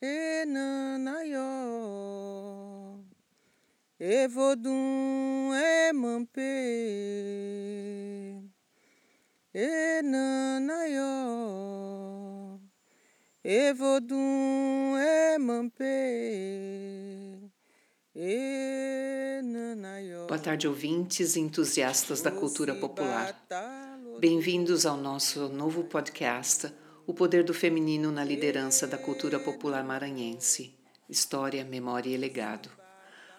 [0.00, 1.40] enanayo.
[3.98, 5.52] Evodum
[5.88, 6.40] emampe.
[9.54, 11.00] Enanayo.
[13.42, 14.96] Evodum
[15.34, 15.84] emampe.
[20.26, 23.34] Boa tarde, ouvintes e entusiastas da cultura popular.
[24.18, 26.72] Bem-vindos ao nosso novo podcast,
[27.08, 30.74] O Poder do Feminino na Liderança da Cultura Popular Maranhense
[31.08, 32.68] História, Memória e Legado,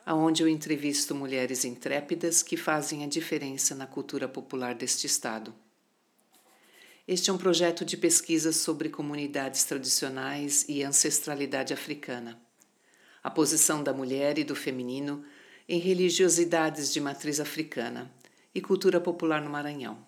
[0.05, 5.53] aonde eu entrevisto mulheres intrépidas que fazem a diferença na cultura popular deste Estado.
[7.05, 12.41] Este é um projeto de pesquisa sobre comunidades tradicionais e ancestralidade africana.
[13.22, 15.25] A posição da mulher e do feminino
[15.67, 18.09] em religiosidades de matriz africana
[18.55, 20.08] e cultura popular no Maranhão.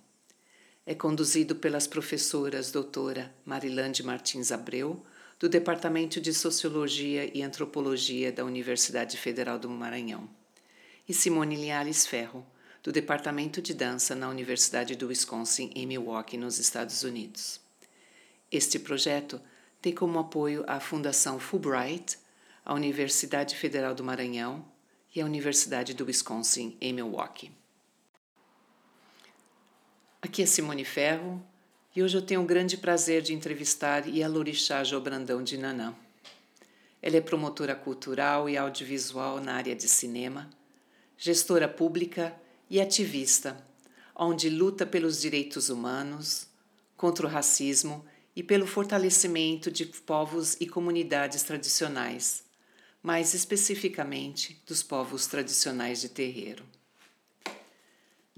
[0.90, 5.06] É conduzido pelas professoras doutora Marilande Martins Abreu,
[5.40, 10.28] do Departamento de Sociologia e Antropologia da Universidade Federal do Maranhão,
[11.08, 12.44] e Simone Linhares Ferro,
[12.82, 17.62] do Departamento de Dança na Universidade do Wisconsin, em Milwaukee, nos Estados Unidos.
[18.52, 19.40] Este projeto
[19.80, 22.18] tem como apoio a Fundação Fulbright,
[22.66, 24.66] a Universidade Federal do Maranhão
[25.16, 27.59] e a Universidade do Wisconsin, em Milwaukee.
[30.22, 31.42] Aqui é Simone Ferro
[31.96, 35.96] e hoje eu tenho o grande prazer de entrevistar Ialorixá Jobrandão de Nanã.
[37.02, 40.50] Ela é promotora cultural e audiovisual na área de cinema,
[41.18, 42.36] gestora pública
[42.70, 43.66] e ativista,
[44.14, 46.48] onde luta pelos direitos humanos,
[46.98, 52.44] contra o racismo e pelo fortalecimento de povos e comunidades tradicionais,
[53.02, 56.66] mais especificamente dos povos tradicionais de terreiro.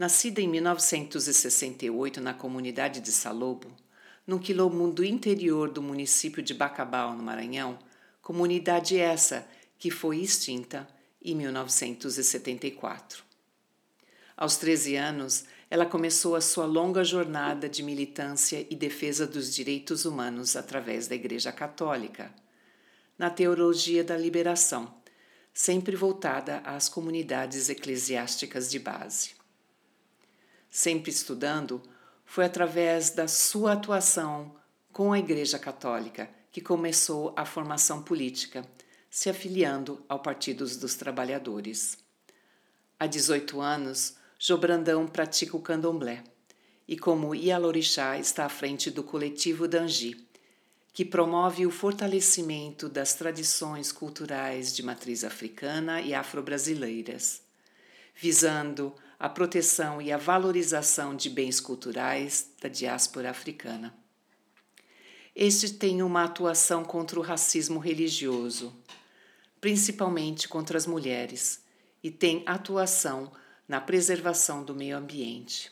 [0.02, 3.72] Nascida em 1968 na comunidade de Salobo,
[4.26, 7.78] num quilombo do interior do município de Bacabal, no Maranhão,
[8.20, 10.88] comunidade essa que foi extinta
[11.24, 13.24] em 1974.
[14.36, 20.04] Aos 13 anos, ela começou a sua longa jornada de militância e defesa dos direitos
[20.04, 22.34] humanos através da Igreja Católica,
[23.20, 24.92] na teologia da liberação,
[25.54, 29.41] sempre voltada às comunidades eclesiásticas de base.
[30.72, 31.82] Sempre estudando,
[32.24, 34.56] foi através da sua atuação
[34.94, 38.66] com a Igreja Católica que começou a formação política,
[39.10, 41.98] se afiliando ao Partido dos Trabalhadores.
[42.98, 46.24] Há 18 anos, Jobrandão pratica o candomblé
[46.88, 50.26] e, como Ialorixá, está à frente do coletivo Danji,
[50.94, 57.42] que promove o fortalecimento das tradições culturais de matriz africana e afro-brasileiras,
[58.16, 63.94] visando a proteção e a valorização de bens culturais da diáspora africana.
[65.36, 68.76] Este tem uma atuação contra o racismo religioso,
[69.62, 71.64] principalmente contra as mulheres,
[72.02, 73.32] e tem atuação
[73.68, 75.72] na preservação do meio ambiente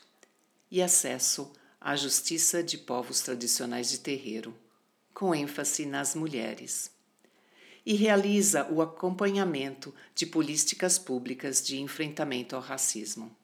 [0.70, 4.56] e acesso à justiça de povos tradicionais de terreiro,
[5.12, 6.88] com ênfase nas mulheres.
[7.84, 13.39] E realiza o acompanhamento de políticas públicas de enfrentamento ao racismo.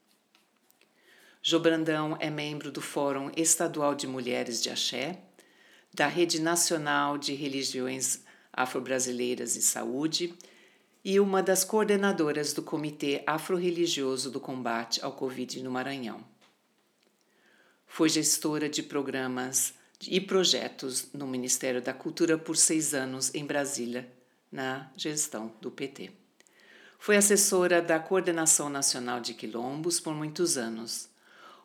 [1.48, 5.20] Jobrandão é membro do Fórum Estadual de Mulheres de Axé,
[5.94, 10.34] da Rede Nacional de Religiões Afro-Brasileiras e Saúde
[11.04, 16.18] e uma das coordenadoras do Comitê Afro-Religioso do Combate ao Covid no Maranhão.
[17.86, 24.12] Foi gestora de programas e projetos no Ministério da Cultura por seis anos em Brasília,
[24.50, 26.10] na gestão do PT.
[26.98, 31.08] Foi assessora da Coordenação Nacional de Quilombos por muitos anos,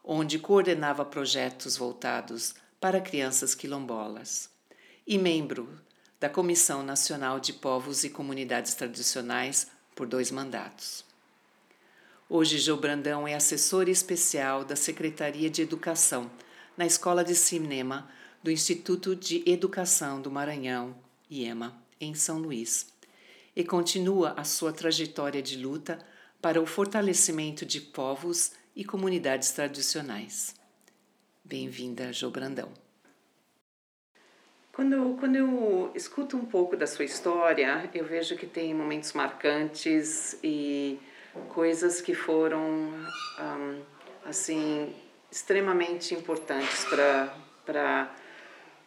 [0.03, 4.49] onde coordenava projetos voltados para crianças quilombolas,
[5.05, 5.69] e membro
[6.19, 11.03] da Comissão Nacional de Povos e Comunidades Tradicionais por dois mandatos.
[12.29, 16.31] Hoje, João Brandão é assessor especial da Secretaria de Educação
[16.77, 18.09] na Escola de Cinema
[18.41, 20.95] do Instituto de Educação do Maranhão,
[21.29, 22.87] IEMA, em São Luís,
[23.55, 25.99] e continua a sua trajetória de luta
[26.41, 30.55] para o fortalecimento de povos e comunidades tradicionais.
[31.43, 32.71] Bem-vinda, João Brandão.
[34.71, 40.37] Quando quando eu escuto um pouco da sua história, eu vejo que tem momentos marcantes
[40.41, 40.97] e
[41.49, 42.93] coisas que foram
[43.39, 43.81] um,
[44.25, 44.93] assim
[45.29, 48.15] extremamente importantes para para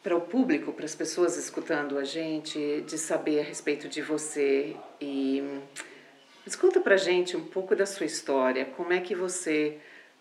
[0.03, 4.77] para o público, para as pessoas escutando a gente, de saber a respeito de você
[5.01, 5.43] e
[6.47, 9.79] escuta para gente um pouco da sua história, como é que você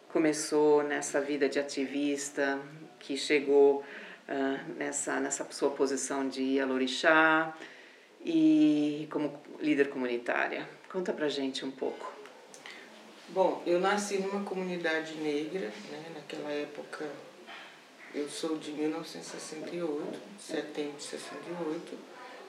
[0.10, 2.60] começou nessa vida de ativista,
[3.00, 3.84] que chegou
[4.30, 7.54] uh, nessa, nessa sua posição de Alorixá
[8.24, 10.70] e como líder comunitária.
[10.90, 12.14] Conta pra gente um pouco.
[13.30, 16.06] Bom, eu nasci numa comunidade negra, né?
[16.16, 17.10] naquela época
[18.14, 21.98] eu sou de 1968, setembro de 68.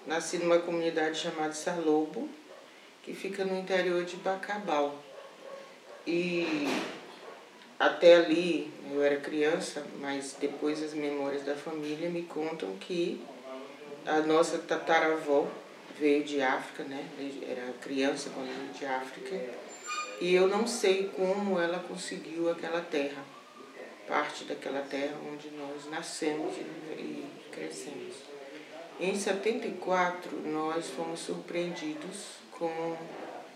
[0.07, 2.29] Nasci numa comunidade chamada Salobo,
[3.05, 5.03] que fica no interior de Bacabal.
[6.07, 6.67] E
[7.79, 13.23] até ali eu era criança, mas depois as memórias da família me contam que
[14.07, 15.47] a nossa tataravó
[15.99, 17.07] veio de África, né?
[17.47, 19.39] Era criança quando veio de África.
[20.21, 23.23] E eu não sei como ela conseguiu aquela terra,
[24.07, 28.15] parte daquela terra onde nós nascemos e crescemos.
[29.01, 32.97] Em 74, nós fomos surpreendidos com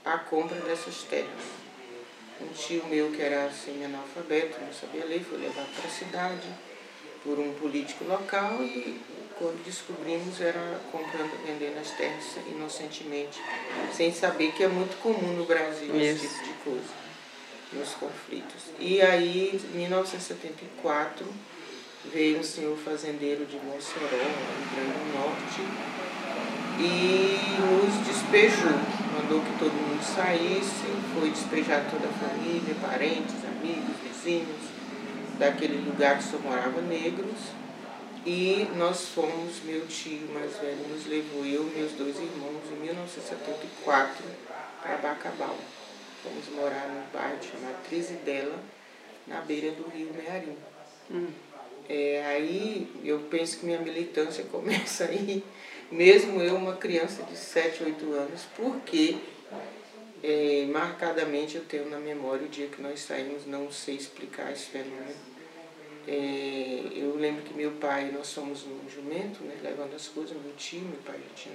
[0.05, 1.59] a compra dessas terras.
[2.41, 6.49] Um tio meu que era semi-analfabeto, não sabia ler, foi levado para a cidade
[7.25, 9.01] por um político local e
[9.39, 13.41] quando descobrimos era comprando, vendendo as terras inocentemente,
[13.93, 16.95] sem saber que é muito comum no Brasil esse tipo de coisa,
[17.73, 18.65] nos conflitos.
[18.79, 21.27] E aí, em 1974,
[22.13, 26.08] veio um senhor fazendeiro de Mossoró, Rio Grande do Norte,
[26.79, 28.79] e nos despejou.
[29.13, 34.71] Mandou que todo mundo saísse, foi despejar toda a família, parentes, amigos, vizinhos,
[35.39, 37.59] daquele lugar que só morava negros.
[38.25, 42.85] E nós fomos, meu tio mais velho nos levou, eu e meus dois irmãos, em
[42.85, 44.25] 1974,
[44.83, 45.57] para Bacabal.
[46.23, 48.59] Fomos morar num bairro chamado Trizidela,
[49.27, 50.57] na beira do rio Mearim.
[51.11, 51.29] Hum.
[51.89, 55.43] É, aí eu penso que minha militância começa aí,
[55.91, 59.19] mesmo eu, uma criança de 7, 8 anos, porque
[60.23, 64.67] é, marcadamente eu tenho na memória o dia que nós saímos, não sei explicar esse
[64.67, 65.29] fenômeno
[66.11, 70.55] é, eu lembro que meu pai, nós somos um jumento, né, levando as coisas, meu
[70.57, 71.55] tio, meu pai já tinha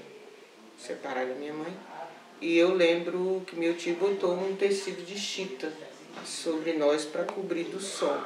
[0.78, 1.76] separado da minha mãe.
[2.40, 5.74] E eu lembro que meu tio botou um tecido de chita
[6.24, 8.22] sobre nós para cobrir do sol.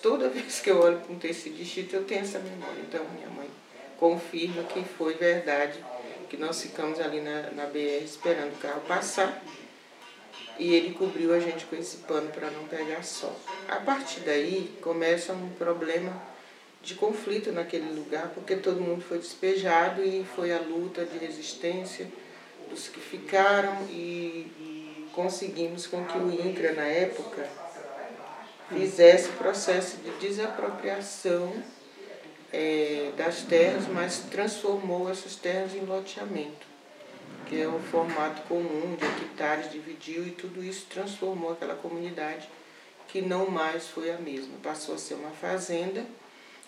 [0.00, 2.80] Toda vez que eu olho para um tecido de chita, eu tenho essa memória.
[2.80, 3.50] Então, minha mãe
[3.98, 5.82] confirma que foi verdade,
[6.28, 9.42] que nós ficamos ali na, na BR esperando o carro passar
[10.58, 13.34] e ele cobriu a gente com esse pano para não pegar sol.
[13.68, 16.12] A partir daí começa um problema
[16.82, 22.06] de conflito naquele lugar, porque todo mundo foi despejado e foi a luta de resistência
[22.70, 27.48] dos que ficaram e conseguimos com que o INCRA na época
[28.68, 31.52] fizesse processo de desapropriação
[32.52, 36.76] é, das terras, mas transformou essas terras em loteamento
[37.46, 42.48] que é o formato comum de hectares, dividiu e tudo isso transformou aquela comunidade
[43.08, 44.54] que não mais foi a mesma.
[44.62, 46.04] Passou a ser uma fazenda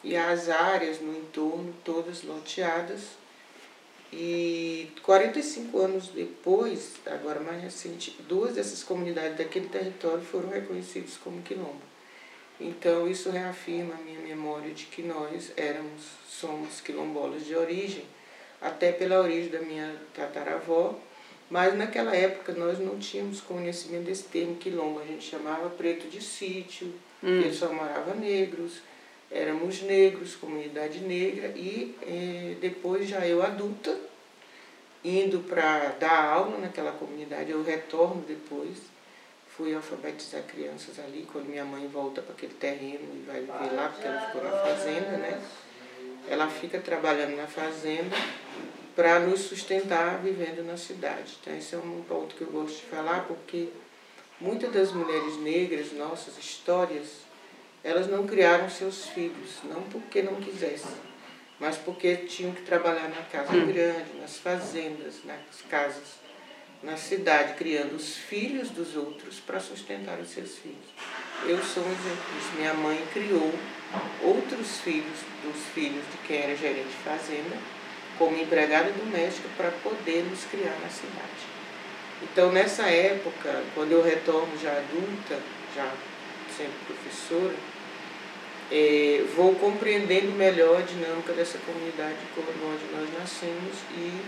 [0.03, 3.01] e as áreas no entorno todas loteadas.
[4.11, 11.43] E 45 anos depois, agora mais recente, duas dessas comunidades daquele território foram reconhecidas como
[11.43, 11.83] quilombo.
[12.61, 18.05] Então isso reafirma a minha memória de que nós éramos, somos quilombolas de origem
[18.61, 20.99] até pela origem da minha tataravó,
[21.49, 26.21] mas naquela época nós não tínhamos conhecimento desse termo quilombo, a gente chamava preto de
[26.21, 27.53] sítio, hum.
[27.53, 28.83] só morava negros,
[29.31, 33.97] éramos negros, comunidade negra, e eh, depois já eu adulta,
[35.05, 38.77] indo para dar aula naquela comunidade, eu retorno depois,
[39.59, 43.89] fui alfabetizar crianças ali, quando minha mãe volta para aquele terreno e vai viver lá,
[43.89, 45.43] porque ela ficou na fazenda, né?
[46.29, 48.17] ela fica trabalhando na fazenda
[48.95, 51.37] para nos sustentar vivendo na cidade.
[51.41, 53.69] Então, esse é um ponto que eu gosto de falar, porque
[54.41, 57.23] muitas das mulheres negras, nossas histórias,
[57.83, 60.91] elas não criaram seus filhos, não porque não quisessem,
[61.59, 63.67] mas porque tinham que trabalhar na casa hum.
[63.67, 66.28] grande, nas fazendas, nas casas,
[66.83, 70.77] na cidade, criando os filhos dos outros para sustentar os seus filhos.
[71.47, 72.57] Eu sou um exemplo disso.
[72.57, 73.53] Minha mãe criou
[74.23, 77.57] outros filhos dos filhos de quem era gerente de fazenda
[78.19, 81.59] como empregada doméstica para poder nos criar na cidade.
[82.23, 85.41] Então, nessa época, quando eu retorno já adulta,
[85.75, 85.93] já
[86.57, 87.55] sendo professora,
[88.71, 94.21] é, vou compreendendo melhor a dinâmica dessa comunidade onde nós nascemos e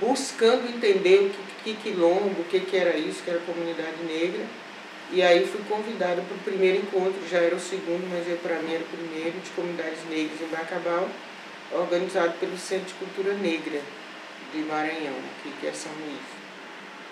[0.00, 4.44] buscando entender o que, que quilombo, o que, que era isso, que era comunidade negra,
[5.10, 8.74] e aí fui convidada para o primeiro encontro, já era o segundo, mas para mim
[8.74, 11.08] era o primeiro, de comunidades negras em Bacabal,
[11.72, 13.80] organizado pelo Centro de Cultura Negra
[14.52, 16.44] de Maranhão, aqui, que é São Luís.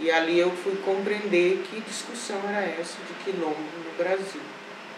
[0.00, 4.40] E ali eu fui compreender que discussão era essa de quilombo no Brasil,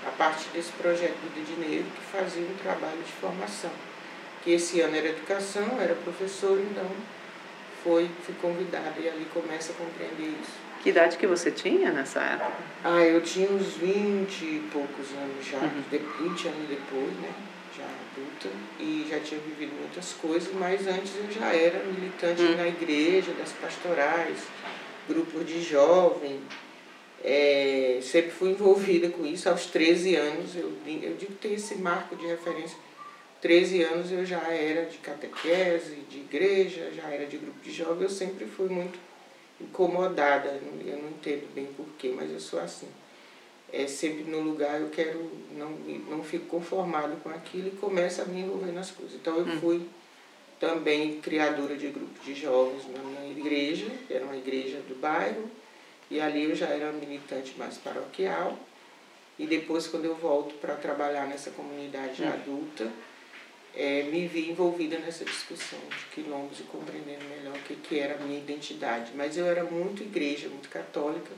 [0.07, 3.73] a partir desse projeto do Didineiro, que fazia um trabalho de formação.
[4.43, 6.89] Que esse ano era educação, era professor, então
[7.85, 10.53] foi, fui convidada e ali começa a compreender isso.
[10.83, 12.53] Que idade que você tinha nessa época?
[12.83, 15.83] Ah, eu tinha uns 20 e poucos anos já, uhum.
[15.91, 17.33] 20 anos depois, né?
[17.77, 18.49] Já adulta,
[18.79, 22.57] e já tinha vivido muitas coisas, mas antes eu já era militante uhum.
[22.57, 24.39] na igreja, das pastorais,
[25.09, 26.41] grupos de jovem,
[27.25, 29.49] é, sempre fui envolvida com isso.
[29.49, 32.77] Aos 13 anos, eu, eu digo que tem esse marco de referência.
[33.45, 38.01] 13 anos eu já era de catequese, de igreja, já era de grupo de jovens.
[38.05, 38.99] Eu sempre fui muito
[39.61, 42.89] incomodada, eu não entendo bem porquê, mas eu sou assim.
[43.71, 45.73] É, sempre no lugar eu quero, não,
[46.09, 49.15] não fico conformado com aquilo e começo a me envolver nas coisas.
[49.15, 49.61] Então eu hum.
[49.61, 49.87] fui
[50.59, 55.51] também criadora de grupo de jovens na minha igreja, que era uma igreja do bairro,
[56.11, 58.59] e ali eu já era militante mais paroquial.
[59.39, 62.29] E depois, quando eu volto para trabalhar nessa comunidade hum.
[62.29, 62.91] adulta,
[63.77, 68.15] é, me vi envolvida nessa discussão de quilombos e compreendendo melhor o que, que era
[68.15, 69.13] a minha identidade.
[69.15, 71.31] Mas eu era muito igreja, muito católica,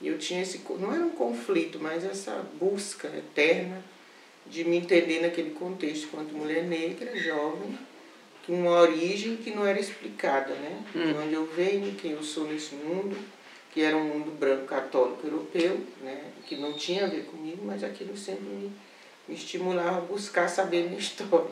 [0.00, 3.82] e eu tinha esse, não era um conflito, mas essa busca eterna
[4.46, 7.78] de me entender naquele contexto enquanto mulher negra, jovem,
[8.46, 10.82] com uma origem que não era explicada, né?
[10.94, 11.12] Hum.
[11.12, 13.16] De onde eu venho, quem eu sou nesse mundo,
[13.72, 16.32] que era um mundo branco católico europeu, né?
[16.46, 18.72] que não tinha a ver comigo, mas aquilo sempre me,
[19.28, 21.50] me estimulava a buscar saber minha história.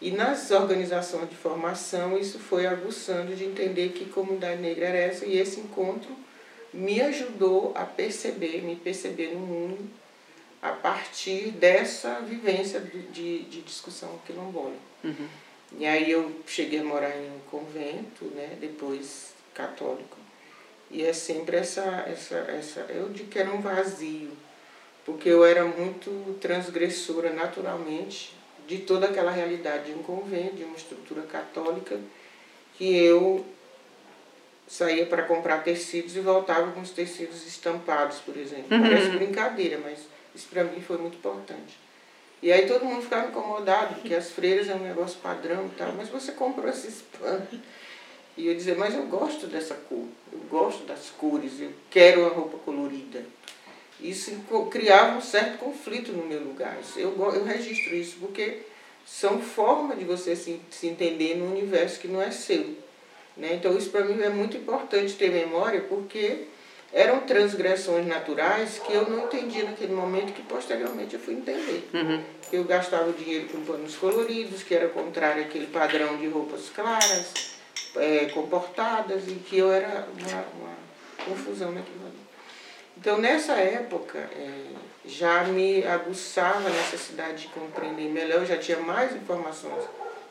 [0.00, 5.24] E nas organizações de formação, isso foi aguçando de entender que comunidade negra era essa,
[5.24, 6.14] e esse encontro
[6.72, 9.88] me ajudou a perceber, me perceber no mundo
[10.60, 14.74] a partir dessa vivência de, de, discussão quilombola.
[15.02, 15.28] Uhum.
[15.78, 20.16] E aí eu cheguei a morar em um convento, né, depois católico,
[20.90, 24.30] e é sempre essa, essa, essa, eu digo que era um vazio,
[25.06, 28.34] porque eu era muito transgressora naturalmente
[28.66, 31.96] de toda aquela realidade de um convento, de uma estrutura católica,
[32.76, 33.46] que eu
[34.66, 38.76] saía para comprar tecidos e voltava com os tecidos estampados, por exemplo.
[38.76, 38.82] Uhum.
[38.82, 40.00] Parece brincadeira, mas
[40.34, 41.78] isso para mim foi muito importante.
[42.42, 45.92] E aí todo mundo ficava incomodado, porque as freiras é um negócio padrão e tal,
[45.92, 47.60] mas você comprou esses panos.
[48.36, 52.30] E eu dizia, mas eu gosto dessa cor, eu gosto das cores, eu quero uma
[52.30, 53.24] roupa colorida.
[54.00, 54.30] Isso
[54.70, 56.76] criava um certo conflito no meu lugar.
[56.96, 58.62] Eu, eu registro isso porque
[59.06, 62.76] são formas de você se, se entender no universo que não é seu.
[63.36, 63.54] Né?
[63.54, 66.46] Então isso para mim é muito importante ter memória porque
[66.92, 71.88] eram transgressões naturais que eu não entendia naquele momento que posteriormente eu fui entender.
[71.92, 72.22] Uhum.
[72.52, 77.56] Eu gastava dinheiro com panos coloridos, que era contrário àquele padrão de roupas claras
[77.96, 80.76] é, comportadas e que eu era uma, uma
[81.24, 82.25] confusão naquilo ali.
[82.96, 84.66] Então, nessa época, é,
[85.04, 89.84] já me aguçava a necessidade de compreender melhor, eu já tinha mais informações,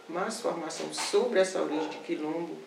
[0.10, 2.58] mais formação sobre essa origem de Quilombo,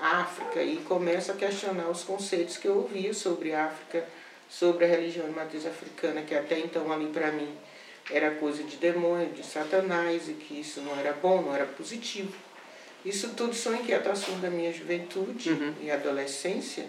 [0.00, 4.04] África, e começo a questionar os conceitos que eu ouvia sobre África,
[4.48, 7.56] sobre a religião de matriz africana, que até então ali para mim
[8.10, 12.34] era coisa de demônio, de satanás, e que isso não era bom, não era positivo.
[13.04, 15.74] Isso tudo são inquietações da minha juventude uhum.
[15.80, 16.86] e adolescência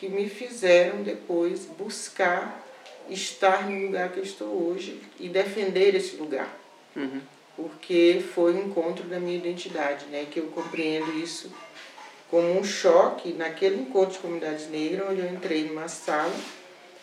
[0.00, 2.66] que me fizeram depois buscar
[3.10, 6.58] estar no lugar que eu estou hoje e defender esse lugar.
[6.96, 7.20] Uhum.
[7.54, 10.26] Porque foi um encontro da minha identidade, né?
[10.30, 11.52] que eu compreendo isso
[12.30, 16.32] como um choque naquele encontro de comunidades negras, onde eu entrei numa sala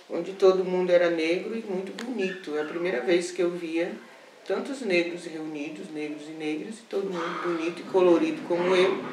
[0.10, 2.58] onde todo mundo era negro e muito bonito.
[2.58, 3.92] É a primeira vez que eu via
[4.48, 9.04] tantos negros reunidos, negros e negras, e todo mundo bonito e colorido como eu,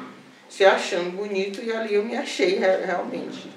[0.49, 3.54] se achando bonito, e ali eu me achei realmente.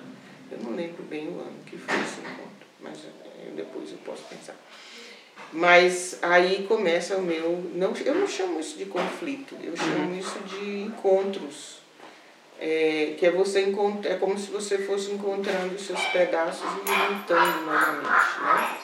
[0.50, 4.23] Eu não lembro bem o ano que foi esse encontro, mas eu, depois eu posso
[4.25, 4.57] pensar.
[5.52, 7.71] Mas aí começa o meu.
[7.75, 10.19] Não, eu não chamo isso de conflito, eu chamo uhum.
[10.19, 11.78] isso de encontros.
[12.61, 17.14] É, que é você encontrar, é como se você fosse encontrando os seus pedaços e
[17.14, 18.78] juntando novamente, né?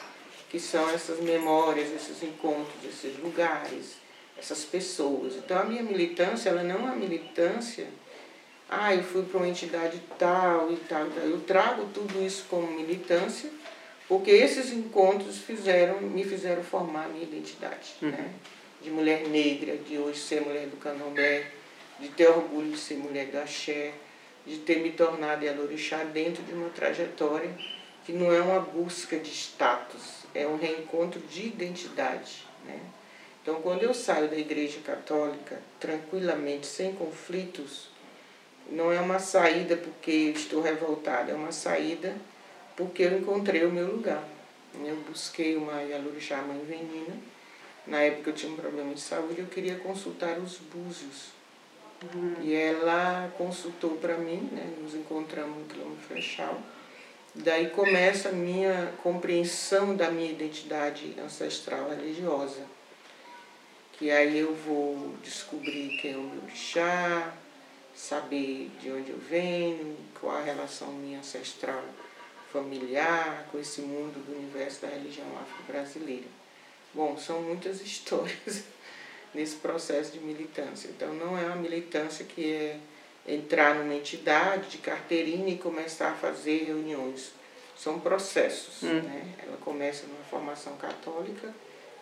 [0.49, 3.97] que são essas memórias, esses encontros, esses lugares,
[4.37, 5.35] essas pessoas.
[5.35, 7.87] Então a minha militância, ela não é uma militância,
[8.69, 11.23] ah, eu fui para uma entidade tal e tal, tal.
[11.23, 13.49] Eu trago tudo isso como militância,
[14.07, 18.09] porque esses encontros fizeram, me fizeram formar a minha identidade, uhum.
[18.09, 18.33] né?
[18.81, 21.47] De mulher negra, de hoje ser mulher do candomblé,
[21.99, 23.93] de ter orgulho de ser mulher do axé,
[24.45, 27.55] de ter me tornado Yalorixá dentro de uma trajetória
[28.05, 32.45] que não é uma busca de status, é um reencontro de identidade.
[32.63, 32.79] Né?
[33.41, 37.89] Então, quando eu saio da Igreja Católica tranquilamente, sem conflitos,
[38.69, 42.15] não é uma saída porque estou revoltada, é uma saída
[42.75, 44.23] porque eu encontrei o meu lugar.
[44.83, 47.15] Eu busquei uma Yalurixá Mãe Venina.
[47.87, 51.29] Na época eu tinha um problema de saúde, eu queria consultar os búzios.
[52.13, 52.35] Uhum.
[52.41, 54.73] E ela consultou para mim, né?
[54.81, 56.59] nos encontramos no quilômetro Frechal.
[57.33, 62.61] Daí começa a minha compreensão da minha identidade ancestral religiosa.
[63.93, 67.33] Que aí eu vou descobrir quem é o meu orixá,
[67.95, 71.83] saber de onde eu venho, qual a relação minha ancestral
[72.51, 76.27] familiar com esse mundo do universo da religião afro-brasileira.
[76.93, 78.63] Bom, são muitas histórias
[79.33, 80.87] nesse processo de militância.
[80.87, 82.79] Então, não é uma militância que é
[83.27, 87.31] entrar numa entidade de carteirinha e começar a fazer reuniões.
[87.75, 88.83] São processos.
[88.83, 89.01] Hum.
[89.01, 89.33] Né?
[89.45, 91.53] Ela começa numa formação católica,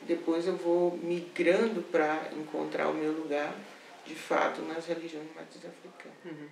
[0.02, 3.56] depois eu vou migrando para encontrar o meu lugar,
[4.06, 6.18] de fato, nas religiões matriz africanas.
[6.26, 6.50] Uhum.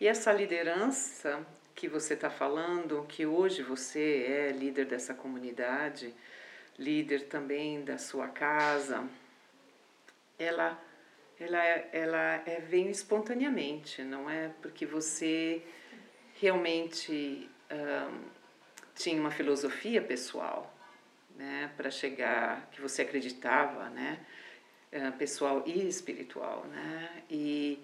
[0.00, 6.14] E essa liderança que você está falando, que hoje você é líder dessa comunidade,
[6.78, 9.08] líder também da sua casa,
[10.38, 10.82] ela
[11.38, 11.58] ela
[11.92, 15.62] ela é, vem espontaneamente, não é porque você
[16.40, 17.48] realmente
[18.94, 20.74] tinha uma filosofia pessoal,
[21.36, 24.18] né, para chegar que você acreditava, né,
[25.18, 27.78] pessoal e espiritual, né, e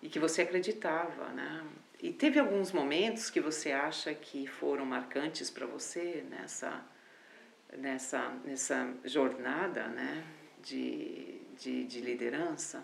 [0.00, 1.64] e que você acreditava, né?
[2.00, 6.84] E teve alguns momentos que você acha que foram marcantes para você nessa
[7.76, 10.24] nessa, nessa jornada né,
[10.62, 12.82] de, de, de liderança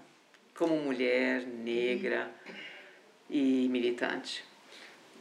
[0.55, 2.31] como mulher negra
[3.29, 4.45] e militante?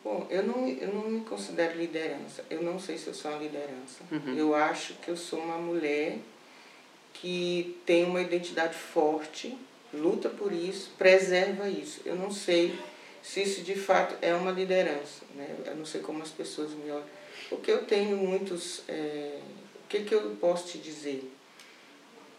[0.04, 2.44] Bom, eu não, eu não me considero liderança.
[2.50, 4.04] Eu não sei se eu sou uma liderança.
[4.12, 4.36] Uhum.
[4.36, 6.18] Eu acho que eu sou uma mulher
[7.14, 9.58] que tem uma identidade forte,
[9.94, 12.02] luta por isso, preserva isso.
[12.06, 12.74] Eu não sei
[13.22, 15.24] se isso de fato é uma liderança.
[15.36, 15.56] Né?
[15.66, 18.82] Eu não sei como as pessoas me olham porque eu tenho muitos.
[18.88, 19.38] É,
[19.86, 21.32] o que, que eu posso te dizer?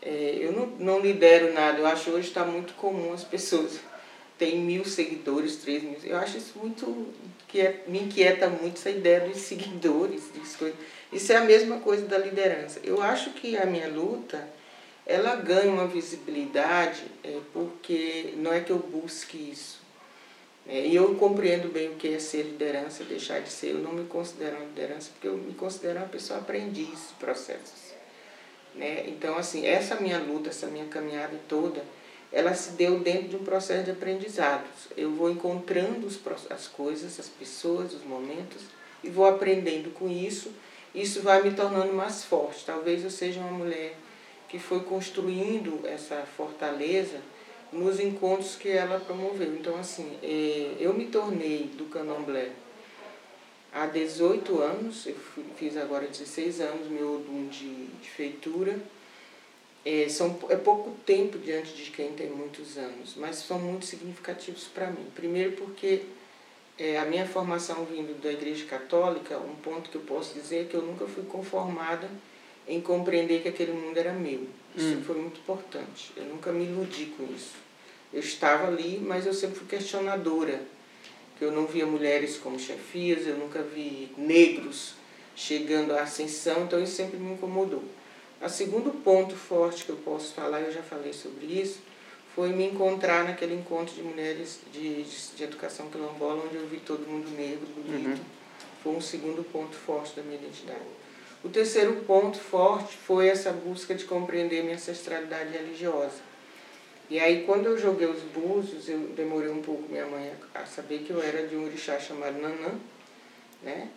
[0.03, 3.81] É, eu não, não lidero nada, eu acho hoje está muito comum as pessoas
[4.37, 5.97] têm mil seguidores, três mil.
[6.03, 7.13] Eu acho isso muito.
[7.49, 10.25] que é, me inquieta muito essa ideia dos seguidores,
[10.59, 10.77] coisas.
[11.13, 12.81] Isso é a mesma coisa da liderança.
[12.83, 14.49] Eu acho que a minha luta
[15.07, 19.83] ela ganha uma visibilidade é, porque não é que eu busque isso.
[20.67, 23.73] É, e eu compreendo bem o que é ser liderança, deixar de ser.
[23.73, 27.93] Eu não me considero uma liderança porque eu me considero uma pessoa aprendiz de processos.
[28.75, 29.05] Né?
[29.09, 31.85] Então, assim, essa minha luta, essa minha caminhada toda,
[32.33, 34.65] ela se deu dentro de um processo de aprendizado.
[34.97, 36.19] Eu vou encontrando os,
[36.51, 38.63] as coisas, as pessoas, os momentos
[39.03, 40.51] e vou aprendendo com isso.
[40.95, 42.65] Isso vai me tornando mais forte.
[42.65, 43.97] Talvez eu seja uma mulher
[44.55, 47.21] que foi construindo essa fortaleza
[47.73, 49.53] nos encontros que ela promoveu.
[49.53, 52.53] Então, assim, é, eu me tornei do candomblé
[53.73, 55.17] há 18 anos, eu
[55.57, 58.79] fiz agora 16 anos meu dom de, de feitura.
[59.85, 64.69] É, são, é pouco tempo diante de quem tem muitos anos, mas são muito significativos
[64.73, 65.05] para mim.
[65.17, 66.03] Primeiro porque
[66.79, 70.65] é, a minha formação vindo da Igreja Católica, um ponto que eu posso dizer é
[70.67, 72.09] que eu nunca fui conformada
[72.67, 74.47] em compreender que aquele mundo era meu.
[74.77, 75.03] Isso hum.
[75.05, 76.13] foi muito importante.
[76.17, 77.55] Eu nunca me iludi com isso.
[78.13, 80.61] Eu estava ali, mas eu sempre fui questionadora.
[81.39, 84.95] Que eu não via mulheres como chefias, eu nunca vi negros
[85.35, 87.83] chegando à ascensão, então isso sempre me incomodou.
[88.41, 91.81] O segundo ponto forte que eu posso falar, eu já falei sobre isso,
[92.35, 96.79] foi me encontrar naquele encontro de mulheres de, de, de educação quilombola, onde eu vi
[96.79, 98.19] todo mundo negro, bonito.
[98.19, 98.25] Uhum.
[98.83, 100.81] Foi um segundo ponto forte da minha identidade.
[101.45, 106.35] O terceiro ponto forte foi essa busca de compreender minha ancestralidade religiosa
[107.11, 111.01] e aí, quando eu joguei os búzios, eu demorei um pouco minha mãe a saber
[111.01, 112.73] que eu era de um orixá chamado Nanã,
[113.63, 113.89] né?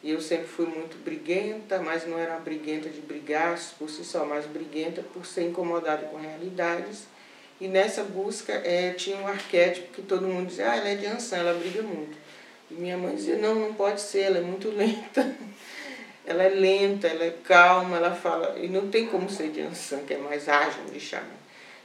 [0.00, 4.04] E eu sempre fui muito briguenta, mas não era uma briguenta de brigar por si
[4.04, 7.06] só, mas briguenta por ser incomodada com realidades.
[7.60, 11.06] E nessa busca é, tinha um arquétipo que todo mundo dizia, ah, ela é de
[11.06, 12.16] Ansan, ela briga muito.
[12.70, 15.34] E minha mãe dizia, não, não pode ser, ela é muito lenta.
[16.24, 20.04] Ela é lenta, ela é calma, ela fala, e não tem como ser de Ansan,
[20.04, 21.22] que é mais ágil de chá.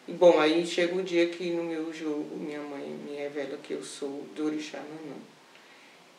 [0.07, 3.73] E bom, aí chega o dia que no meu jogo minha mãe me revela que
[3.73, 5.17] eu sou do Orixá Nanã.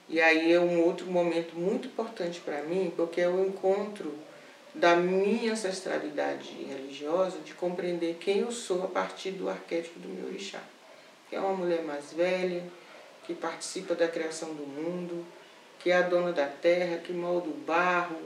[0.08, 4.12] E aí é um outro momento muito importante para mim, porque é o encontro
[4.74, 10.26] da minha ancestralidade religiosa, de compreender quem eu sou a partir do arquétipo do meu
[10.26, 10.60] orixá.
[11.28, 12.62] Que é uma mulher mais velha,
[13.24, 15.24] que participa da criação do mundo,
[15.78, 18.20] que é a dona da terra, que molda o barro,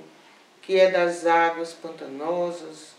[0.63, 2.93] que é das águas pantanosas,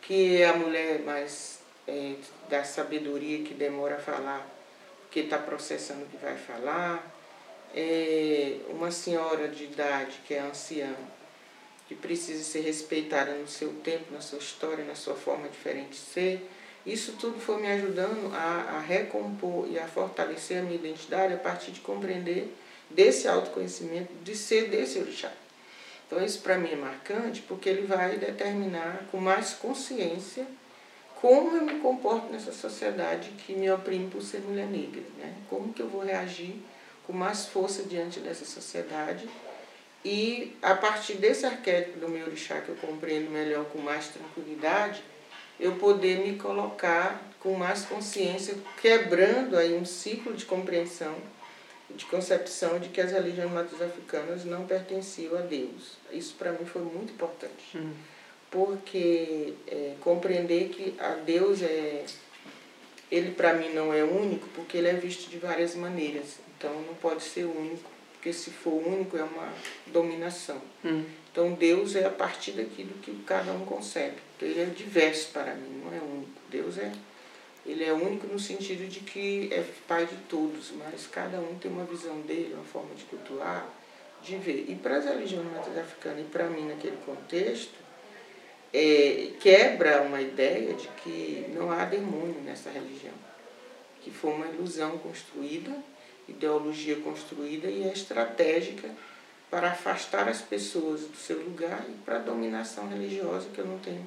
[0.00, 2.14] que é a mulher mais é,
[2.48, 4.46] da sabedoria que demora a falar,
[5.02, 7.14] porque está processando o que vai falar.
[7.74, 10.94] É, uma senhora de idade que é anciã,
[11.86, 15.96] que precisa ser respeitada no seu tempo, na sua história, na sua forma diferente de
[15.96, 16.50] ser.
[16.86, 21.38] Isso tudo foi me ajudando a, a recompor e a fortalecer a minha identidade a
[21.38, 22.54] partir de compreender
[22.90, 25.32] desse autoconhecimento, de ser desse orixá.
[26.06, 30.46] Então isso para mim é marcante porque ele vai determinar com mais consciência
[31.20, 35.34] como eu me comporto nessa sociedade que me oprime por ser mulher negra, né?
[35.50, 36.54] Como que eu vou reagir
[37.06, 39.28] com mais força diante dessa sociedade
[40.04, 45.02] e a partir desse arquétipo do meu orixá que eu compreendo melhor com mais tranquilidade,
[45.58, 51.16] eu poder me colocar com mais consciência, quebrando aí um ciclo de compreensão,
[51.90, 55.96] de concepção de que as religiões matriz africanas não pertenciam a Deus.
[56.12, 57.76] Isso para mim foi muito importante.
[57.76, 57.92] Hum.
[58.50, 62.04] Porque é, compreender que a Deus é.
[63.10, 66.38] Ele para mim não é único, porque ele é visto de várias maneiras.
[66.56, 69.52] Então não pode ser único, porque se for único é uma
[69.86, 70.60] dominação.
[70.84, 71.04] Hum.
[71.32, 74.16] Então Deus é a partir daquilo que cada um concebe.
[74.36, 76.32] Então, ele é diverso para mim, não é único.
[76.50, 76.92] Deus é
[77.68, 81.70] ele é único no sentido de que é pai de todos, mas cada um tem
[81.70, 83.68] uma visão dele, uma forma de cultuar,
[84.22, 84.64] de ver.
[84.68, 87.74] E para as religiões matriz africanas, e para mim naquele contexto,
[88.72, 93.14] é, quebra uma ideia de que não há demônio nessa religião,
[94.00, 95.76] que foi uma ilusão construída,
[96.26, 98.88] ideologia construída e é estratégica
[99.50, 103.78] para afastar as pessoas do seu lugar e para a dominação religiosa que eu não
[103.78, 104.06] tenho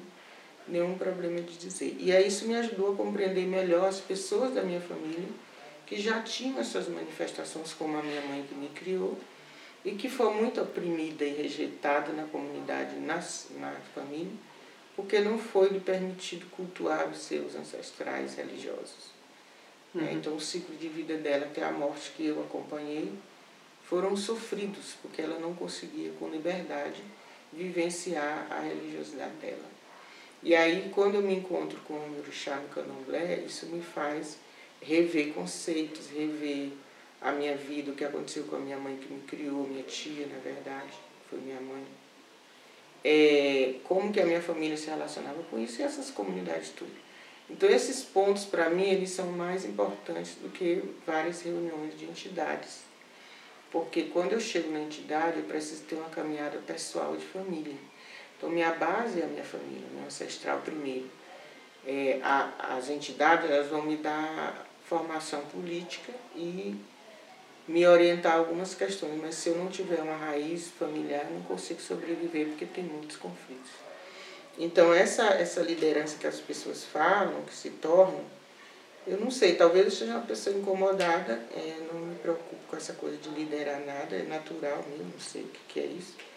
[0.72, 1.96] nenhum problema de dizer.
[2.00, 5.28] E aí isso me ajudou a compreender melhor as pessoas da minha família,
[5.86, 9.18] que já tinham essas manifestações, como a minha mãe que me criou,
[9.84, 14.32] e que foi muito oprimida e rejeitada na comunidade, na, na família,
[14.96, 19.12] porque não foi lhe permitido cultuar os seus ancestrais religiosos.
[19.94, 20.06] É, uhum.
[20.06, 23.12] É, então, o ciclo de vida dela até a morte que eu acompanhei
[23.84, 27.02] foram sofridos, porque ela não conseguia, com liberdade,
[27.52, 29.71] vivenciar a religiosidade dela.
[30.42, 34.38] E aí, quando eu me encontro com o Orixá no Candomblé, isso me faz
[34.80, 36.70] rever conceitos, rever
[37.20, 40.26] a minha vida, o que aconteceu com a minha mãe que me criou, minha tia,
[40.26, 40.92] na verdade,
[41.30, 41.84] foi minha mãe.
[43.04, 46.90] É, como que a minha família se relacionava com isso e essas comunidades tudo.
[47.48, 52.80] Então, esses pontos, para mim, eles são mais importantes do que várias reuniões de entidades.
[53.70, 57.76] Porque quando eu chego na entidade, eu preciso ter uma caminhada pessoal de família.
[58.42, 61.08] Então, minha base é a minha família, meu ancestral primeiro.
[61.86, 66.74] É, a, as entidades elas vão me dar formação política e
[67.68, 72.48] me orientar algumas questões, mas se eu não tiver uma raiz familiar, não consigo sobreviver
[72.48, 73.70] porque tem muitos conflitos.
[74.58, 78.24] Então, essa, essa liderança que as pessoas falam, que se tornam,
[79.06, 82.94] eu não sei, talvez eu seja uma pessoa incomodada, é, não me preocupo com essa
[82.94, 86.31] coisa de liderar nada, é natural mesmo, não sei o que, que é isso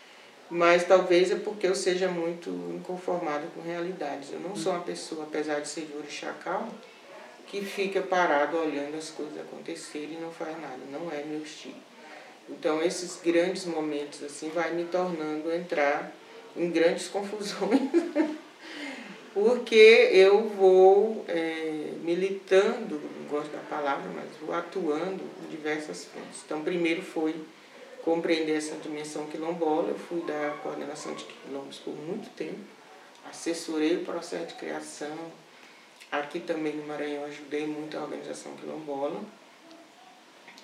[0.50, 4.32] mas talvez é porque eu seja muito inconformada com realidades.
[4.32, 6.72] Eu não sou uma pessoa, apesar de ser orixá calmo,
[7.48, 10.80] que fica parado olhando as coisas acontecerem e não faz nada.
[10.92, 11.76] Não é meu estilo.
[12.50, 16.12] Então esses grandes momentos assim vai me tornando entrar
[16.56, 17.82] em grandes confusões,
[19.34, 19.76] porque
[20.12, 26.42] eu vou é, militando, não gosto da palavra, mas vou atuando em diversas frentes.
[26.46, 27.36] Então primeiro foi
[28.06, 29.90] compreender essa dimensão quilombola.
[29.90, 32.60] Eu fui da coordenação de quilombos por muito tempo,
[33.28, 35.18] assessorei o processo de criação.
[36.12, 39.20] Aqui também no Maranhão ajudei muito a organização quilombola.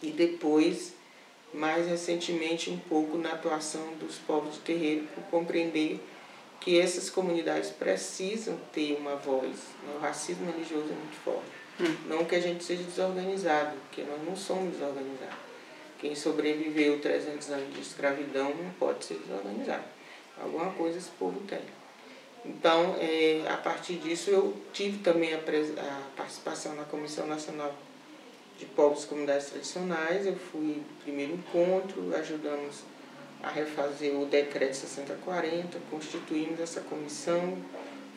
[0.02, 0.94] E depois,
[1.54, 6.00] mais recentemente, um pouco na atuação dos povos de terreiro, por compreender
[6.60, 9.58] que essas comunidades precisam ter uma voz.
[9.96, 11.42] O racismo religioso é muito forte.
[11.80, 11.98] Hum.
[12.08, 15.51] Não que a gente seja desorganizado, porque nós não somos desorganizados
[16.02, 19.84] quem sobreviveu 300 anos de escravidão não pode ser desorganizado.
[20.42, 21.62] Alguma coisa esse povo tem.
[22.44, 27.72] Então, é, a partir disso, eu tive também a, a, participação na Comissão Nacional
[28.58, 30.26] de Povos e Comunidades Tradicionais.
[30.26, 32.78] Eu fui no primeiro encontro, ajudamos
[33.44, 37.60] a refazer o decreto 6040, constituímos essa comissão.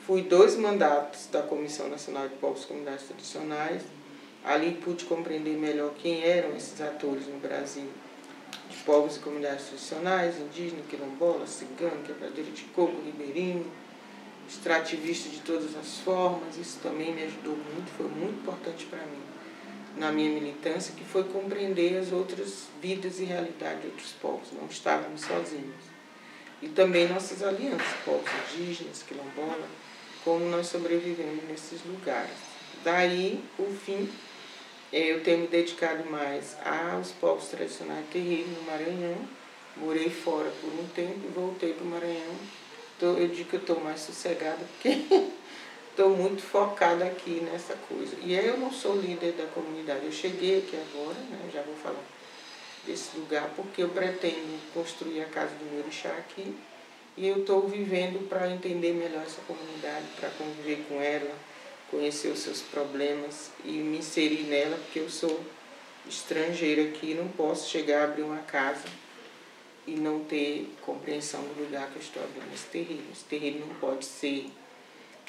[0.06, 3.82] Fui dois mandatos da Comissão Nacional de Povos e Comunidades Tradicionais
[4.44, 7.88] Ali pude compreender melhor quem eram esses atores no Brasil,
[8.68, 13.66] de povos e comunidades tradicionais, indígenas, quilombolas, cigano, quebradeiro de coco, ribeirinho,
[14.46, 16.58] extrativista de todas as formas.
[16.58, 19.34] Isso também me ajudou muito, foi muito importante para mim
[19.96, 24.48] na minha militância, que foi compreender as outras vidas e realidades de outros povos.
[24.52, 25.94] Não estávamos sozinhos.
[26.60, 29.68] E também nossas alianças, povos indígenas, quilombola,
[30.24, 32.36] como nós sobrevivemos nesses lugares.
[32.82, 34.08] Daí, o fim
[34.96, 39.16] eu tenho me dedicado mais aos povos tradicionais terreiros no Maranhão.
[39.76, 42.36] Morei fora por um tempo e voltei para o Maranhão.
[42.96, 45.04] Então, eu digo que eu estou mais sossegada porque
[45.90, 48.14] estou muito focada aqui nessa coisa.
[48.22, 52.04] E eu não sou líder da comunidade, eu cheguei aqui agora, né, já vou falar
[52.86, 56.54] desse lugar, porque eu pretendo construir a casa do meu orixá aqui,
[57.16, 61.34] e eu estou vivendo para entender melhor essa comunidade, para conviver com ela,
[61.94, 65.40] conhecer os seus problemas e me inserir nela, porque eu sou
[66.08, 68.84] estrangeira aqui, não posso chegar a abrir uma casa
[69.86, 73.02] e não ter compreensão do lugar que eu estou abrindo esse terreno.
[73.12, 74.50] Esse terreno não pode ser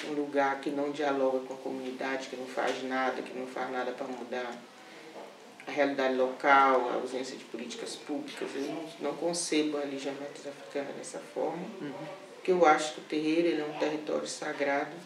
[0.08, 3.70] um lugar que não dialoga com a comunidade, que não faz nada, que não faz
[3.70, 4.52] nada para mudar
[5.66, 8.48] a realidade local, a ausência de políticas públicas.
[8.54, 11.92] Eu não, não concebo a religião africana dessa forma, uhum.
[12.34, 14.96] porque eu acho que o terreiro ele é um território sagrado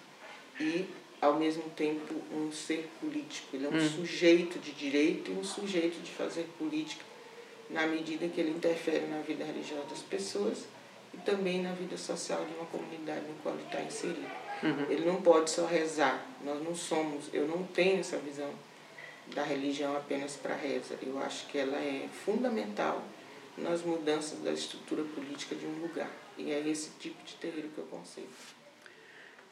[0.59, 0.87] e,
[1.20, 3.54] ao mesmo tempo, um ser político.
[3.54, 3.90] Ele é um uhum.
[3.90, 7.04] sujeito de direito e um sujeito de fazer política
[7.68, 10.64] na medida que ele interfere na vida religiosa das pessoas
[11.12, 14.30] e também na vida social de uma comunidade no qual ele está inserido.
[14.62, 14.87] Uhum.
[14.90, 16.26] Ele não pode só rezar.
[16.44, 18.50] Nós não somos, eu não tenho essa visão
[19.35, 20.98] da religião apenas para reza.
[21.02, 23.04] Eu acho que ela é fundamental
[23.56, 26.11] nas mudanças da estrutura política de um lugar.
[26.37, 28.28] E é esse tipo de terreiro que eu concebo.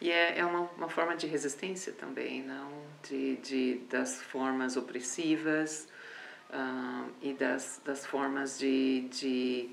[0.01, 2.71] E é, é uma, uma forma de resistência também, não?
[3.09, 5.89] De, de, das formas opressivas
[6.51, 9.71] uh, e das, das formas de, de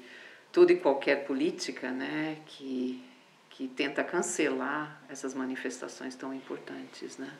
[0.51, 2.37] tudo e qualquer política, né?
[2.47, 3.03] Que,
[3.51, 7.31] que tenta cancelar essas manifestações tão importantes, né?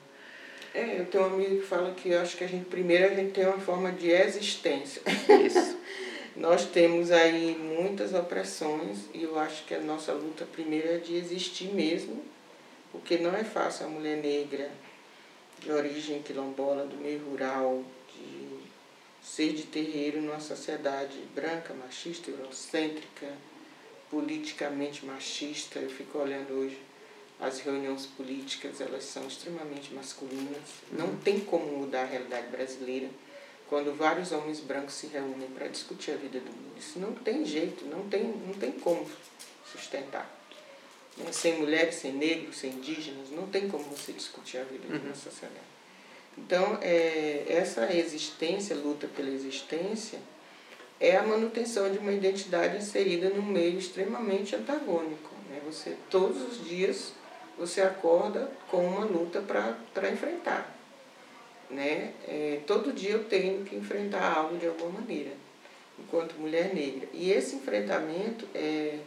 [0.76, 3.15] É, eu tenho um amigo que fala que eu acho que a gente primeiro a
[3.15, 5.02] gente tem uma forma de existência.
[5.45, 5.80] Isso.
[6.36, 11.15] Nós temos aí muitas opressões e eu acho que a nossa luta primeiro é de
[11.15, 12.21] existir mesmo,
[12.95, 14.71] porque não é fácil a mulher negra
[15.60, 18.60] de origem quilombola, do meio rural, de
[19.21, 23.27] ser de terreiro numa sociedade branca, machista, eurocêntrica,
[24.10, 25.79] politicamente machista.
[25.79, 26.81] Eu fico olhando hoje
[27.38, 30.63] as reuniões políticas elas são extremamente masculinas.
[30.89, 33.10] Não tem como mudar a realidade brasileira
[33.67, 36.77] quando vários homens brancos se reúnem para discutir a vida do mundo.
[36.79, 39.05] Isso não tem jeito, não tem, não tem como
[39.69, 40.35] sustentar.
[41.17, 41.32] Né?
[41.32, 44.99] Sem mulheres, sem negros, sem indígenas, não tem como você discutir a vida uhum.
[44.99, 45.75] de uma sociedade.
[46.38, 50.19] Então, é, essa existência, luta pela existência,
[50.99, 55.32] é a manutenção de uma identidade inserida num meio extremamente antagônico.
[55.49, 55.62] Né?
[55.65, 57.13] Você, todos os dias,
[57.58, 60.75] você acorda com uma luta para enfrentar.
[61.69, 62.13] Né?
[62.28, 65.32] É, todo dia eu tenho que enfrentar algo de alguma maneira,
[65.97, 67.08] enquanto mulher negra.
[67.13, 68.99] E esse enfrentamento, é,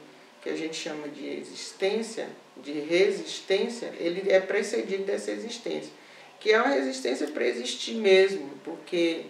[0.48, 5.92] que a gente chama de existência, de resistência, ele é precedido dessa existência,
[6.40, 9.26] que é uma resistência para existir mesmo, porque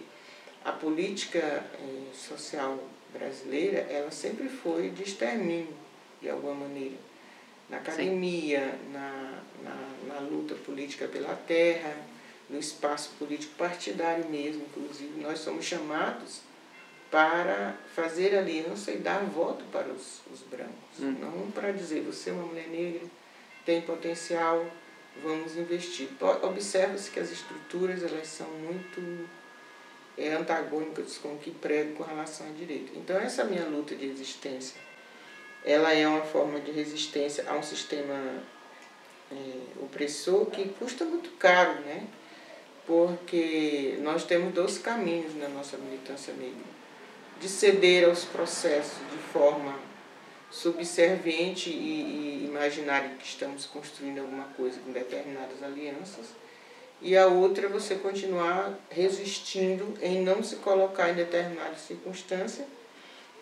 [0.63, 5.75] a política é, social brasileira, ela sempre foi de extermínio,
[6.21, 6.95] de alguma maneira
[7.69, 11.95] na academia, na, na, na, luta política pela terra,
[12.49, 15.21] no espaço político partidário mesmo, inclusive.
[15.21, 16.41] Nós somos chamados
[17.09, 20.99] para fazer aliança e dar voto para os, os brancos.
[20.99, 21.15] Hum.
[21.19, 23.01] Não para dizer, você é uma mulher negra,
[23.65, 24.65] tem potencial,
[25.23, 26.09] vamos investir.
[26.43, 29.27] Observa-se que as estruturas elas são muito
[30.17, 32.91] é, antagônicas com o que prego com relação à direito.
[32.95, 34.89] Então essa minha luta de existência
[35.63, 38.43] ela é uma forma de resistência a um sistema
[39.31, 39.35] é,
[39.81, 42.07] opressor que custa muito caro, né?
[42.87, 46.78] Porque nós temos dois caminhos na nossa militância negra.
[47.39, 49.77] De ceder aos processos de forma
[50.51, 56.27] subserviente e, e imaginar que estamos construindo alguma coisa com determinadas alianças,
[57.01, 62.67] e a outra é você continuar resistindo em não se colocar em determinadas circunstâncias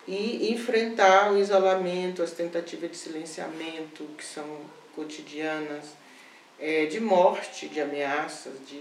[0.06, 4.60] e enfrentar o isolamento, as tentativas de silenciamento que são
[4.94, 5.86] cotidianas,
[6.58, 8.80] é, de morte, de ameaças, de,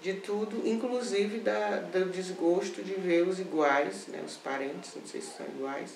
[0.00, 5.20] de tudo, inclusive da, do desgosto de ver os iguais, né, os parentes, não sei
[5.20, 5.94] se são iguais,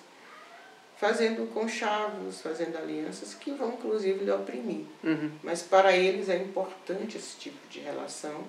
[0.97, 4.85] fazendo conchavos, fazendo alianças que vão inclusive lhe oprimir.
[5.03, 5.31] Uhum.
[5.43, 8.45] Mas para eles é importante esse tipo de relação,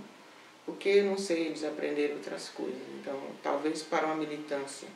[0.66, 2.82] porque, não sei, eles aprenderam outras coisas.
[3.00, 4.88] Então, talvez para uma militância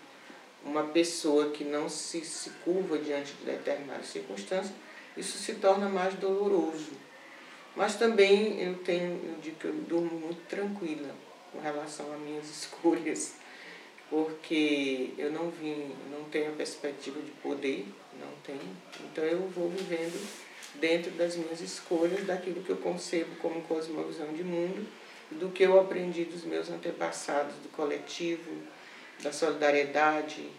[0.67, 4.73] uma pessoa que não se, se curva diante de determinadas circunstâncias,
[5.15, 6.91] isso se torna mais doloroso.
[7.77, 11.13] Mas também eu tenho, eu digo que eu durmo muito tranquila
[11.51, 13.35] com relação às minhas escolhas,
[14.09, 17.85] porque eu não vim, não tenho a perspectiva de poder,
[18.19, 18.75] não tenho.
[19.05, 20.27] Então eu vou vivendo
[20.81, 24.87] dentro das minhas escolhas, daquilo que eu concebo como cosmovisão de mundo,
[25.29, 28.63] do que eu aprendi dos meus antepassados, do coletivo,
[29.21, 30.49] da solidariedade,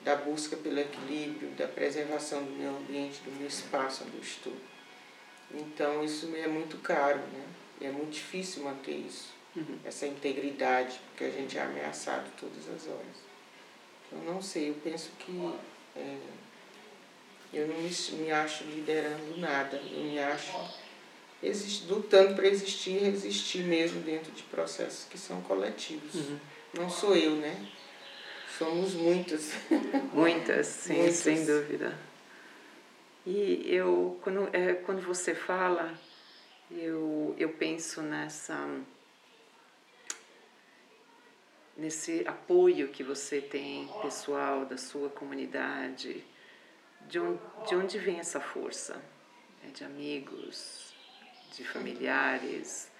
[0.00, 4.75] da busca pelo equilíbrio, da preservação do meu ambiente, do meu espaço onde eu estou.
[5.56, 7.44] Então isso é muito caro, né?
[7.80, 9.78] E é muito difícil manter isso, uhum.
[9.84, 13.26] essa integridade, porque a gente é ameaçado todas as horas.
[14.10, 15.52] Eu não sei, eu penso que
[15.96, 16.18] é,
[17.52, 20.52] eu não me, me acho liderando nada, eu me acho
[21.42, 26.14] exist, lutando para existir e resistir mesmo dentro de processos que são coletivos.
[26.14, 26.38] Uhum.
[26.74, 27.68] Não sou eu, né?
[28.58, 29.52] Somos muitas.
[30.12, 31.16] Muitas, sim, muitas.
[31.16, 31.96] sem dúvida.
[33.26, 35.92] E eu, quando, é, quando você fala,
[36.70, 38.56] eu, eu penso nessa
[41.76, 46.24] nesse apoio que você tem pessoal da sua comunidade
[47.08, 49.02] de onde, de onde vem essa força?
[49.66, 50.94] É de amigos
[51.52, 52.90] de familiares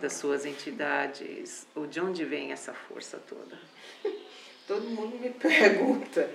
[0.00, 1.66] das suas entidades?
[1.76, 3.56] Ou de onde vem essa força toda?
[4.66, 6.28] Todo mundo me pergunta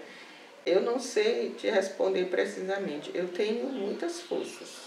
[0.66, 4.86] eu não sei te responder precisamente eu tenho muitas forças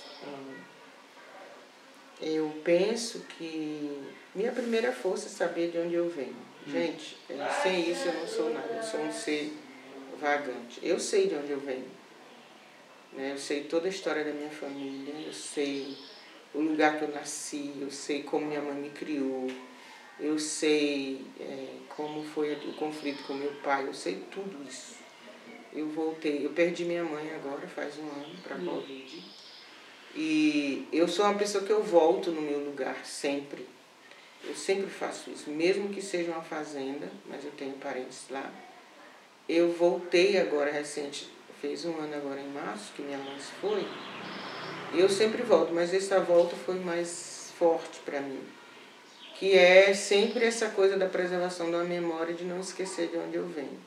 [2.21, 4.03] eu penso que
[4.35, 6.37] minha primeira força é saber de onde eu venho.
[6.67, 6.71] Hum.
[6.71, 7.17] Gente,
[7.63, 9.53] sem isso eu não sou nada, eu sou um ser
[10.21, 10.81] vagante.
[10.83, 11.87] Eu sei de onde eu venho.
[13.13, 13.33] Né?
[13.33, 15.97] Eu sei toda a história da minha família, eu sei
[16.53, 19.47] o lugar que eu nasci, eu sei como minha mãe me criou,
[20.19, 24.98] eu sei é, como foi o conflito com meu pai, eu sei tudo isso.
[25.73, 28.67] Eu voltei, eu perdi minha mãe agora, faz um ano, para a hum.
[28.67, 29.25] Covid.
[30.15, 33.67] E eu sou uma pessoa que eu volto no meu lugar sempre.
[34.45, 38.51] Eu sempre faço isso, mesmo que seja uma fazenda, mas eu tenho parentes lá.
[39.49, 41.29] Eu voltei agora recente,
[41.61, 43.87] fez um ano agora em março, que minha mãe se foi.
[44.95, 48.41] Eu sempre volto, mas essa volta foi mais forte para mim.
[49.35, 53.47] Que é sempre essa coisa da preservação da memória, de não esquecer de onde eu
[53.47, 53.79] venho.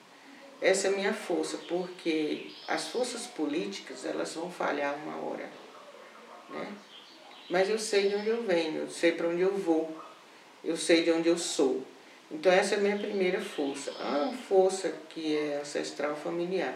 [0.62, 5.62] Essa é a minha força, porque as forças políticas, elas vão falhar uma hora
[6.52, 6.74] né?
[7.50, 9.95] Mas eu sei de onde eu venho, eu sei para onde eu vou,
[10.63, 11.84] eu sei de onde eu sou.
[12.30, 13.91] Então essa é a minha primeira força.
[13.91, 16.74] A força que é ancestral familiar.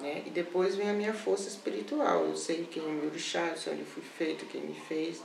[0.00, 0.22] Né?
[0.26, 2.24] E depois vem a minha força espiritual.
[2.24, 4.80] Eu sei quem é o meu orixá, eu sei onde eu fui feito, quem me
[4.88, 5.20] fez.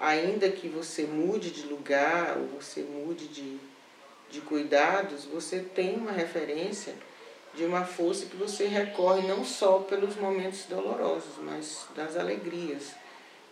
[0.00, 3.58] Ainda que você mude de lugar, ou você mude de,
[4.30, 6.94] de cuidados, você tem uma referência
[7.54, 12.94] de uma força que você recorre não só pelos momentos dolorosos, mas das alegrias.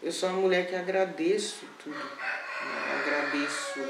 [0.03, 1.97] Eu sou uma mulher que agradeço tudo.
[1.97, 2.11] Né?
[3.01, 3.81] Agradeço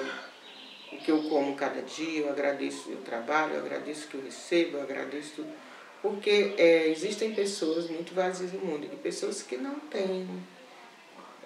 [0.93, 4.15] o que eu como cada dia, eu agradeço o meu trabalho, eu agradeço o que
[4.17, 5.53] eu recebo, eu agradeço tudo.
[6.01, 10.29] Porque é, existem pessoas muito vazias no mundo e pessoas que não têm,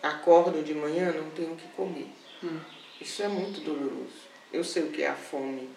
[0.03, 2.09] acordam de manhã, não têm o que comer.
[2.45, 2.61] Hum.
[3.01, 4.30] Isso é muito doloroso.
[4.53, 5.69] Eu sei o que é a fome,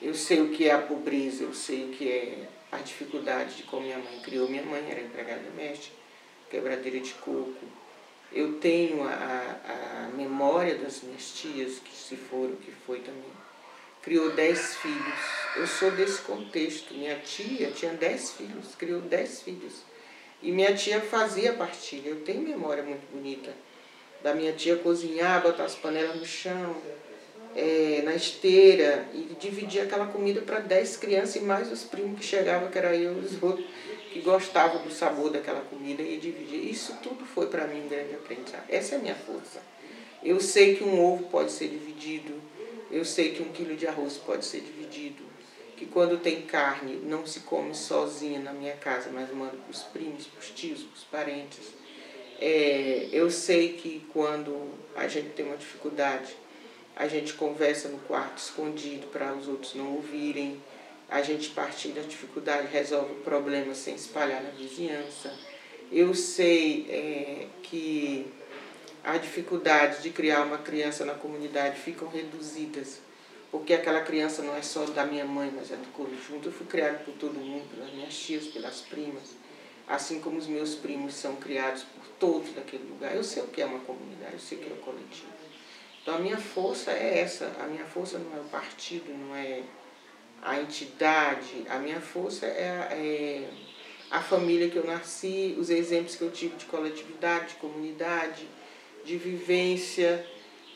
[0.00, 3.62] eu sei o que é a pobreza, eu sei o que é a dificuldade de
[3.64, 4.48] como minha mãe criou.
[4.48, 5.96] Minha mãe era empregada doméstica,
[6.50, 7.66] quebradeira de coco.
[8.32, 13.32] Eu tenho a, a, memória das minhas tias, que se foram, que foi também.
[14.02, 15.20] Criou dez filhos.
[15.56, 16.92] Eu sou desse contexto.
[16.92, 19.84] Minha tia tinha dez filhos, criou dez filhos.
[20.42, 22.10] E minha tia fazia partilha.
[22.10, 23.54] Eu tenho memória muito bonita
[24.22, 26.76] da minha tia cozinhar, botar as panelas no chão,
[27.54, 32.26] é, na esteira e dividia aquela comida para dez crianças e mais os primos que
[32.26, 33.66] chegavam, que era eu e os outros,
[34.12, 36.58] que gostavam do sabor daquela comida e dividia.
[36.58, 38.64] Isso tudo foi para mim um grande aprendizado.
[38.68, 39.62] Essa é a minha força.
[40.22, 42.40] Eu sei que um ovo pode ser dividido,
[42.90, 45.22] eu sei que um quilo de arroz pode ser dividido,
[45.76, 49.82] que quando tem carne não se come sozinha na minha casa, mas mando para os
[49.82, 51.74] primos, para os tios, para os parentes.
[52.40, 56.34] É, eu sei que quando a gente tem uma dificuldade,
[56.96, 60.62] a gente conversa no quarto escondido para os outros não ouvirem,
[61.08, 65.32] a gente partilha a dificuldade, resolve o problema sem espalhar na vizinhança.
[65.92, 68.26] Eu sei é, que
[69.02, 73.00] a dificuldade de criar uma criança na comunidade ficam reduzidas,
[73.50, 76.48] porque aquela criança não é só da minha mãe, mas é do conjunto.
[76.48, 79.36] Eu fui criado por todo mundo, pelas minhas tias, pelas primas,
[79.86, 83.14] assim como os meus primos são criados por todos daquele lugar.
[83.14, 85.33] Eu sei o que é uma comunidade, eu sei o que é o coletivo.
[86.04, 89.62] Então a minha força é essa, a minha força não é o partido, não é
[90.42, 93.48] a entidade, a minha força é a, é
[94.10, 98.46] a família que eu nasci, os exemplos que eu tive de coletividade, de comunidade,
[99.02, 100.26] de vivência,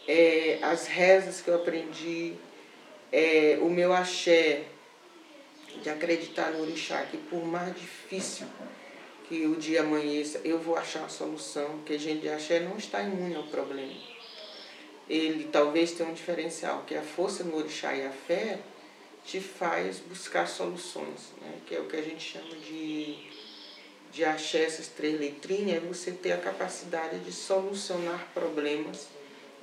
[0.06, 2.32] é, as rezas que eu aprendi,
[3.12, 4.62] é, o meu axé,
[5.82, 8.46] de acreditar no orixá, que por mais difícil
[9.28, 12.78] que o dia amanheça, eu vou achar a solução, porque a gente de axé não
[12.78, 14.17] está imune ao problema
[15.08, 18.58] ele talvez tenha um diferencial, que a força no orixá e a fé
[19.24, 21.58] te faz buscar soluções, né?
[21.66, 23.28] que é o que a gente chama de
[24.12, 29.08] de axé, essas três letrinhas, é você ter a capacidade de solucionar problemas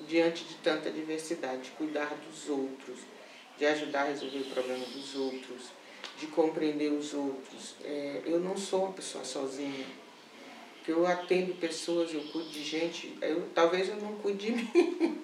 [0.08, 3.00] diante de tanta diversidade, de cuidar dos outros,
[3.58, 5.70] de ajudar a resolver o problema dos outros,
[6.20, 7.76] de compreender os outros.
[7.84, 9.86] É, eu não sou uma pessoa sozinha.
[10.86, 15.18] Que eu atendo pessoas, eu cuido de gente, eu, talvez eu não cuide de mim,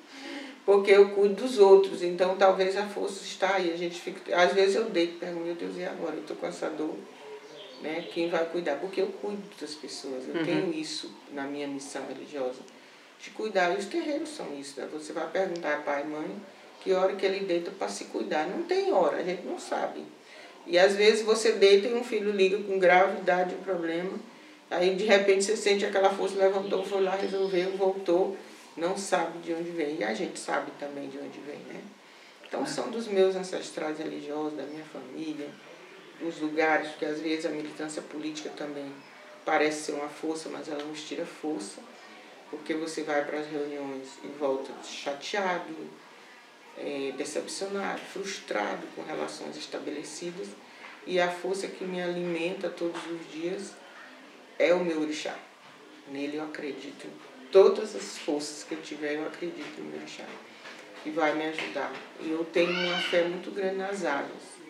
[0.66, 2.02] porque eu cuido dos outros.
[2.02, 3.72] Então talvez a força está aí.
[3.72, 6.16] A gente fica, às vezes eu deito e pergunto, meu Deus, e agora?
[6.16, 6.98] Eu estou com essa dor
[7.82, 8.06] né?
[8.14, 8.76] Quem vai cuidar?
[8.78, 10.46] Porque eu cuido das pessoas, eu uhum.
[10.46, 12.60] tenho isso na minha missão religiosa,
[13.20, 13.74] de cuidar.
[13.74, 14.88] E os terreiros são isso, né?
[14.94, 16.42] Você vai perguntar pai e mãe
[16.82, 18.48] que hora que ele deita para se cuidar.
[18.48, 20.04] Não tem hora, a gente não sabe.
[20.66, 24.12] E às vezes você deita e um filho liga com gravidade um problema,
[24.72, 28.38] aí de repente você sente aquela força, levantou, foi lá, resolveu, voltou,
[28.76, 29.98] não sabe de onde vem.
[30.00, 31.82] E a gente sabe também de onde vem, né?
[32.48, 35.50] Então são dos meus ancestrais religiosos, da minha família,
[36.20, 38.92] nos lugares, porque às vezes a militância política também
[39.46, 41.82] parece ser uma força, mas ela nos tira força,
[42.50, 45.74] porque você vai para as reuniões e volta chateado,
[46.78, 50.48] é, decepcionado, frustrado com relações estabelecidas,
[51.06, 53.74] e a força que me alimenta todos os dias
[54.66, 55.36] é o meu orixá.
[56.08, 57.08] Nele eu acredito.
[57.52, 60.26] Todas as forças que eu tiver, eu acredito no meu orixá.
[61.06, 61.92] E vai me ajudar.
[62.20, 64.62] E eu tenho uma fé muito grande nas águas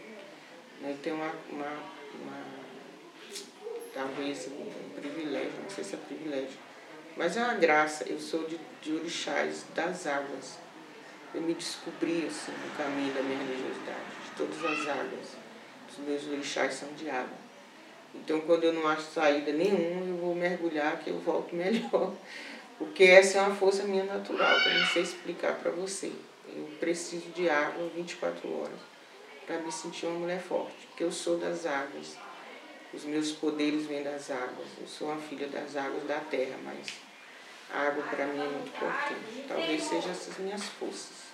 [0.81, 0.97] né?
[1.01, 1.71] Tem uma, uma,
[2.21, 2.43] uma
[3.93, 6.57] talvez um, um, privilégio, não sei se é privilégio,
[7.15, 8.05] mas é uma graça.
[8.07, 10.57] Eu sou de, de orixás das águas.
[11.33, 15.41] Eu me descobri assim, no caminho da minha religiosidade, de todas as águas.
[15.89, 17.40] Os meus orixás são de água.
[18.13, 22.13] Então, quando eu não acho saída nenhuma, eu vou mergulhar que eu volto melhor.
[22.77, 26.11] Porque essa é uma força minha natural, eu não sei explicar para você.
[26.47, 28.79] Eu preciso de água 24 horas
[29.45, 32.17] para me sentir uma mulher forte, porque eu sou das águas.
[32.93, 34.67] Os meus poderes vêm das águas.
[34.79, 36.87] Eu sou uma filha das águas da terra, mas
[37.73, 39.45] a água para mim é muito importante.
[39.47, 41.31] Talvez sejam essas minhas forças.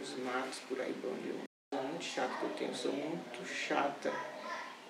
[0.00, 1.40] Os matos por aí onde eu
[1.74, 4.12] sou muito chato que eu tenho, eu sou muito chata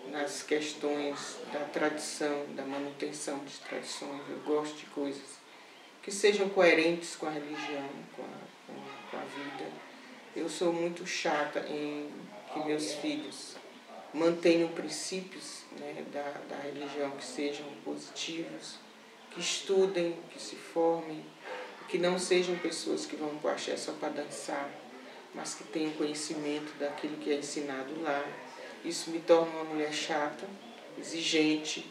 [0.09, 4.21] nas questões da tradição, da manutenção de tradições.
[4.29, 5.41] Eu gosto de coisas
[6.03, 9.71] que sejam coerentes com a religião, com a, com a, vida.
[10.35, 12.11] Eu sou muito chata em
[12.53, 13.57] que meus filhos
[14.13, 18.77] mantenham princípios né, da, da religião que sejam positivos,
[19.31, 21.25] que estudem, que se formem,
[21.89, 24.71] que não sejam pessoas que vão para o axé só para dançar,
[25.35, 28.25] mas que tenham conhecimento daquilo que é ensinado lá.
[28.85, 30.47] Isso me torna uma mulher chata,
[30.99, 31.87] exigente,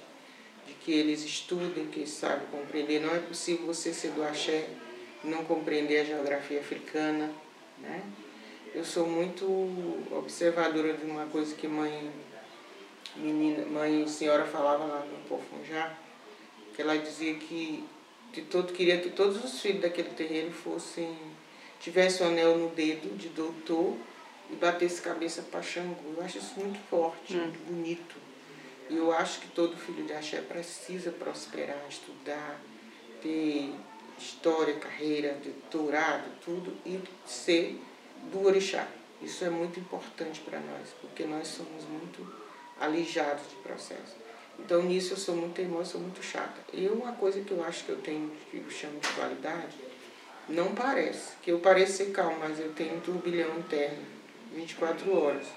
[0.65, 2.99] de que eles estudem, que eles sabem compreender.
[2.99, 4.67] Não é possível você ser do axé
[5.23, 7.31] e não compreender a geografia africana,
[7.77, 8.03] né?
[8.73, 9.45] eu sou muito
[10.11, 12.11] observadora de uma coisa que mãe
[13.15, 15.97] menina, mãe senhora falava lá no Pofunjá,
[16.75, 17.83] que ela dizia que
[18.31, 21.17] de todo queria que todos os filhos daquele terreiro fossem
[21.79, 23.97] tivessem um anel no dedo de doutor
[24.51, 26.13] e batesse cabeça para Xangô.
[26.17, 27.41] Eu acho isso muito forte, hum.
[27.41, 28.15] muito bonito.
[28.89, 32.59] E eu acho que todo filho de axé precisa prosperar, estudar,
[33.21, 33.71] ter
[34.17, 37.79] história, carreira, doutorado, tudo, e ser
[38.31, 38.87] do orixá.
[39.21, 42.27] Isso é muito importante para nós, porque nós somos muito
[42.79, 44.15] alijados de processo.
[44.57, 46.59] Então nisso eu sou muito teimosa, sou muito chata.
[46.73, 49.77] E uma coisa que eu acho que eu tenho, que eu chamo de qualidade,
[50.47, 54.03] não parece, que eu pareço ser calma, mas eu tenho um turbilhão interno,
[54.53, 55.47] 24 horas.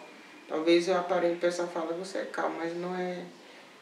[0.49, 3.25] Talvez eu aparente, o pessoal fala, você é calma, mas não é.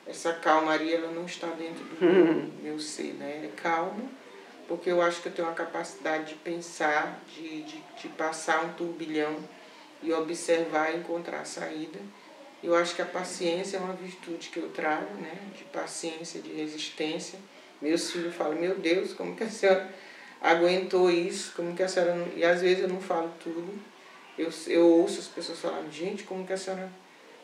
[0.06, 3.42] Essa calmaria ela não está dentro do meu, meu ser, né?
[3.44, 4.08] É calmo,
[4.66, 8.72] porque eu acho que eu tenho uma capacidade de pensar, de, de, de passar um
[8.72, 9.36] turbilhão
[10.02, 11.98] e observar e encontrar a saída.
[12.62, 15.32] Eu acho que a paciência é uma virtude que eu trago, né?
[15.56, 17.38] de paciência, de resistência.
[17.80, 19.88] Meus filhos falam, meu Deus, como que a senhora
[20.40, 21.52] aguentou isso?
[21.56, 22.28] Como que a senhora não...
[22.36, 23.72] E às vezes eu não falo tudo.
[24.38, 26.90] Eu, eu ouço as pessoas falando, gente, como que a senhora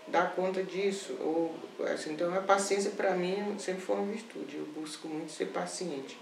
[0.09, 1.17] dá conta disso?
[1.21, 1.55] Ou,
[1.93, 4.57] assim, então a paciência para mim sempre foi uma virtude.
[4.57, 6.19] Eu busco muito ser paciente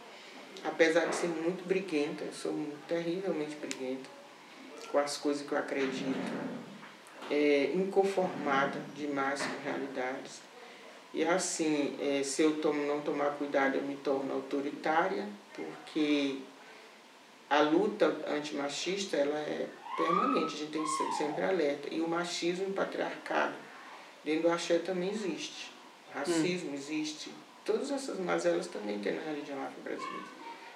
[0.65, 2.55] apesar de ser muito briguenta, eu sou
[2.89, 4.09] terrivelmente briguenta
[4.91, 6.19] com as coisas que eu acredito,
[7.31, 10.41] é, inconformada demais com realidades.
[11.13, 16.39] E assim, é, se eu tomo, não tomar cuidado, eu me torno autoritária, porque
[17.49, 21.93] a luta antimachista ela é permanente, a gente tem que ser sempre alerta.
[21.93, 23.55] E o machismo e o patriarcado
[24.25, 25.73] dentro do axé também existe.
[26.13, 26.75] Racismo hum.
[26.75, 27.31] existe.
[27.65, 30.25] Todas essas mazelas também tem na religião afro-brasileira.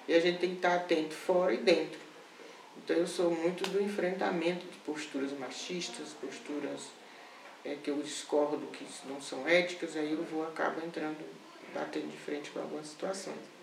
[0.07, 1.99] E a gente tem que estar atento fora e dentro.
[2.77, 6.87] Então eu sou muito do enfrentamento de posturas machistas, posturas
[7.63, 11.17] é, que eu discordo que não são éticas, aí eu vou acabo entrando
[11.73, 13.58] batendo de frente com algumas situações.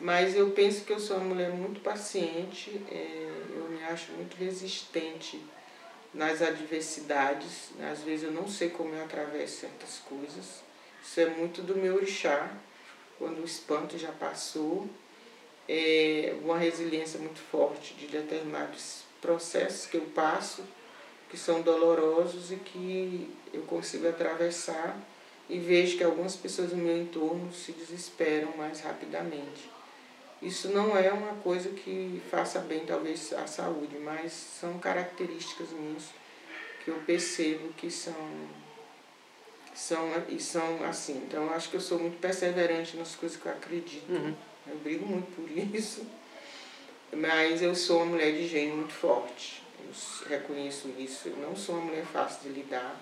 [0.00, 4.34] Mas eu penso que eu sou uma mulher muito paciente, é, eu me acho muito
[4.34, 5.38] resistente
[6.14, 7.70] nas adversidades.
[7.92, 10.62] Às vezes eu não sei como eu atravesso certas coisas.
[11.02, 12.50] Isso é muito do meu orixá,
[13.18, 14.88] quando o espanto já passou.
[15.68, 20.64] É uma resiliência muito forte de determinados processos que eu passo,
[21.28, 24.98] que são dolorosos e que eu consigo atravessar
[25.48, 29.79] e vejo que algumas pessoas no meu entorno se desesperam mais rapidamente.
[30.42, 36.04] Isso não é uma coisa que faça bem, talvez, à saúde, mas são características minhas
[36.82, 38.14] que eu percebo que são,
[39.74, 41.18] são, e são assim.
[41.26, 44.10] Então, eu acho que eu sou muito perseverante nas coisas que eu acredito.
[44.10, 44.34] Uhum.
[44.66, 46.06] Eu brigo muito por isso.
[47.12, 49.62] Mas eu sou uma mulher de gênio muito forte.
[49.78, 51.28] Eu reconheço isso.
[51.28, 52.98] Eu não sou uma mulher fácil de lidar,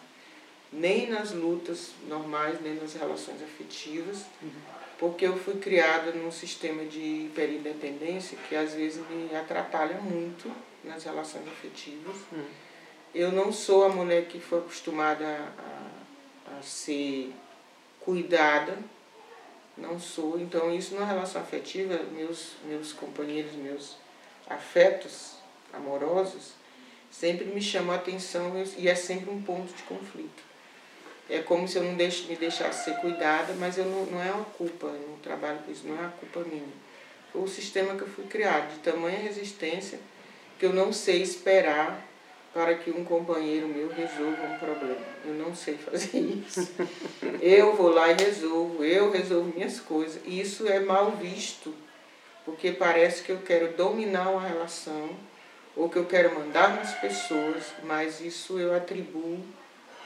[0.72, 4.24] nem nas lutas normais, nem nas relações afetivas.
[4.43, 10.51] Uhum porque eu fui criada num sistema de hiperindependência que às vezes me atrapalha muito
[10.82, 12.16] nas relações afetivas.
[12.32, 12.44] Hum.
[13.14, 17.32] Eu não sou a mulher que foi acostumada a, a ser
[18.01, 18.76] cuidada,
[19.76, 20.38] não sou.
[20.38, 23.96] Então, isso na relação afetiva, meus, meus companheiros, meus
[24.49, 25.36] afetos
[25.72, 26.53] amorosos,
[27.11, 30.47] sempre me chamam a atenção e é sempre um ponto de conflito
[31.31, 34.31] é como se eu não deixe, me deixasse ser cuidada, mas eu não, não é
[34.31, 36.62] uma culpa, eu não trabalho com isso, não é uma culpa minha.
[37.33, 40.01] Foi o sistema que eu fui criado, de tamanha resistência,
[40.59, 42.03] que eu não sei esperar
[42.55, 45.01] para que um companheiro meu resolva um problema.
[45.24, 46.16] Eu não sei fazer
[46.47, 46.68] isso.
[47.43, 50.22] eu vou lá e resolvo, eu resolvo minhas coisas.
[50.24, 51.74] E isso é mal visto,
[52.47, 55.11] porque parece que eu quero dominar uma relação,
[55.76, 59.39] ou que eu quero mandar nas pessoas, mas isso eu atribuo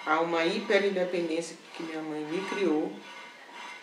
[0.06, 2.92] a uma hiperindependência que minha mãe me criou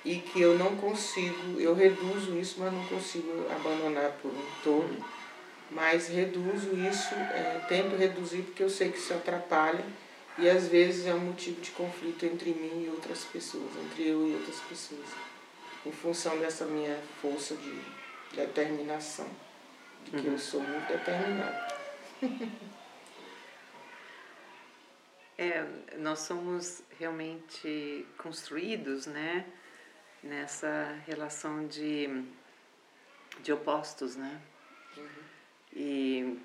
[0.04, 5.06] e que eu não consigo, eu reduzo isso, mas não consigo abandonar por um todo,
[5.72, 9.84] mas reduzo isso, é, tento reduzir porque eu sei que isso atrapalha
[10.38, 14.28] e às vezes é um motivo de conflito entre mim e outras pessoas, entre eu
[14.28, 15.08] e outras pessoas,
[15.86, 17.82] em função dessa minha força de
[18.36, 19.28] determinação,
[20.06, 20.34] de que uhum.
[20.34, 21.68] eu sou muito determinada.
[25.42, 25.66] É,
[26.00, 29.46] nós somos realmente construídos, né,
[30.22, 32.26] nessa relação de,
[33.42, 34.42] de opostos, né?
[34.98, 35.06] Uhum.
[35.72, 36.40] E,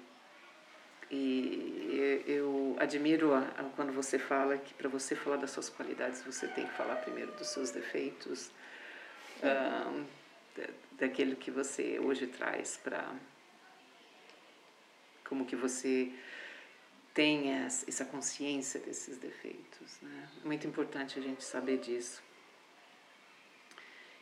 [1.11, 6.23] e eu admiro a, a, quando você fala que para você falar das suas qualidades
[6.23, 8.53] você tem que falar primeiro dos seus defeitos,
[9.43, 10.07] uhum.
[10.93, 13.13] daquilo que você hoje traz para
[15.25, 16.13] como que você
[17.15, 19.99] tenha essa consciência desses defeitos.
[20.03, 20.29] Né?
[20.43, 22.21] É muito importante a gente saber disso.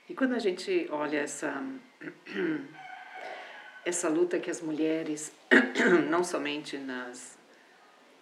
[0.09, 1.65] E quando a gente olha essa,
[3.83, 5.33] essa luta que as mulheres,
[6.11, 7.39] não somente nas,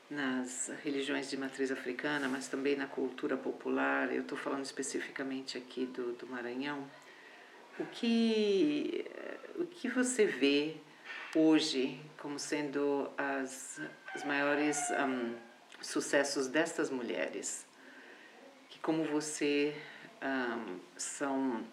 [0.08, 5.84] nas religiões de matriz africana, mas também na cultura popular, eu estou falando especificamente aqui
[5.86, 6.88] do, do Maranhão,
[7.76, 9.04] o que,
[9.56, 10.76] o que você vê
[11.34, 13.80] hoje como sendo as,
[14.14, 15.34] os maiores um,
[15.80, 17.66] sucessos destas mulheres,
[18.68, 19.74] que como você
[20.22, 21.64] um, são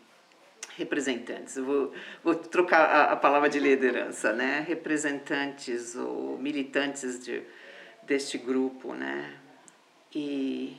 [0.78, 1.56] representantes.
[1.56, 1.94] Vou,
[2.24, 4.64] vou trocar a, a, palavra de liderança, né?
[4.68, 7.44] Representantes ou militantes de,
[8.04, 9.38] deste grupo, né?
[10.14, 10.78] E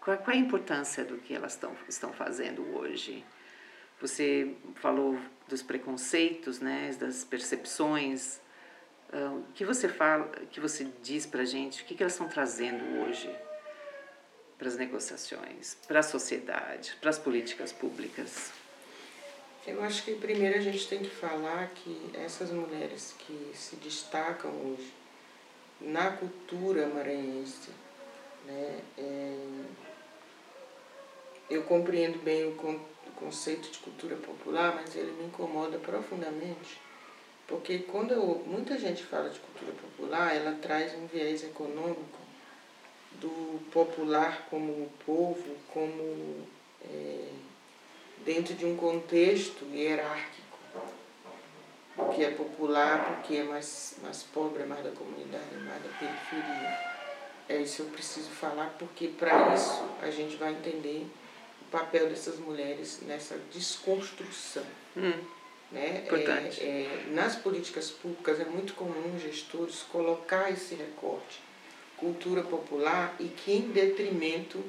[0.00, 3.24] qual, qual é a importância do que elas estão, estão fazendo hoje?
[4.00, 5.18] Você falou
[5.48, 8.40] dos preconceitos, né, das percepções.
[9.12, 11.82] Uh, o que você fala, que você diz para gente?
[11.82, 13.30] O que, que elas estão trazendo hoje
[14.58, 18.52] para as negociações, para a sociedade, para as políticas públicas?
[19.66, 24.50] Eu acho que primeiro a gente tem que falar que essas mulheres que se destacam
[24.50, 24.92] hoje
[25.80, 27.70] na cultura maranhense,
[28.46, 29.36] né, é,
[31.48, 32.54] eu compreendo bem o
[33.12, 36.80] conceito de cultura popular, mas ele me incomoda profundamente,
[37.46, 42.18] porque quando eu, muita gente fala de cultura popular, ela traz um viés econômico
[43.20, 46.46] do popular como o povo, como
[46.82, 47.28] é,
[48.24, 50.42] dentro de um contexto hierárquico.
[51.96, 55.82] O que é popular, porque é mais, mais pobre, é mais da comunidade, é mais
[55.82, 56.94] da periferia.
[57.48, 61.06] É isso eu preciso falar, porque para isso a gente vai entender
[61.74, 64.64] papel dessas mulheres nessa desconstrução.
[64.96, 65.12] Hum,
[65.72, 66.04] né?
[66.06, 66.62] Importante.
[66.62, 71.42] É, é, nas políticas públicas é muito comum gestores colocar esse recorte
[71.96, 74.62] cultura popular e que em detrimento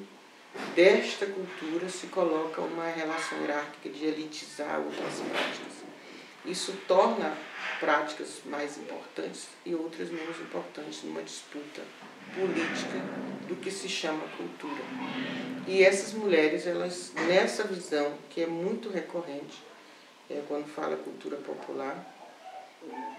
[0.73, 5.73] desta cultura se coloca uma relação hierárquica de elitizar outras práticas.
[6.45, 7.35] Isso torna
[7.79, 11.81] práticas mais importantes e outras menos importantes numa disputa
[12.33, 12.99] política
[13.47, 14.81] do que se chama cultura.
[15.67, 19.63] E essas mulheres, elas nessa visão que é muito recorrente,
[20.29, 22.13] é, quando fala cultura popular,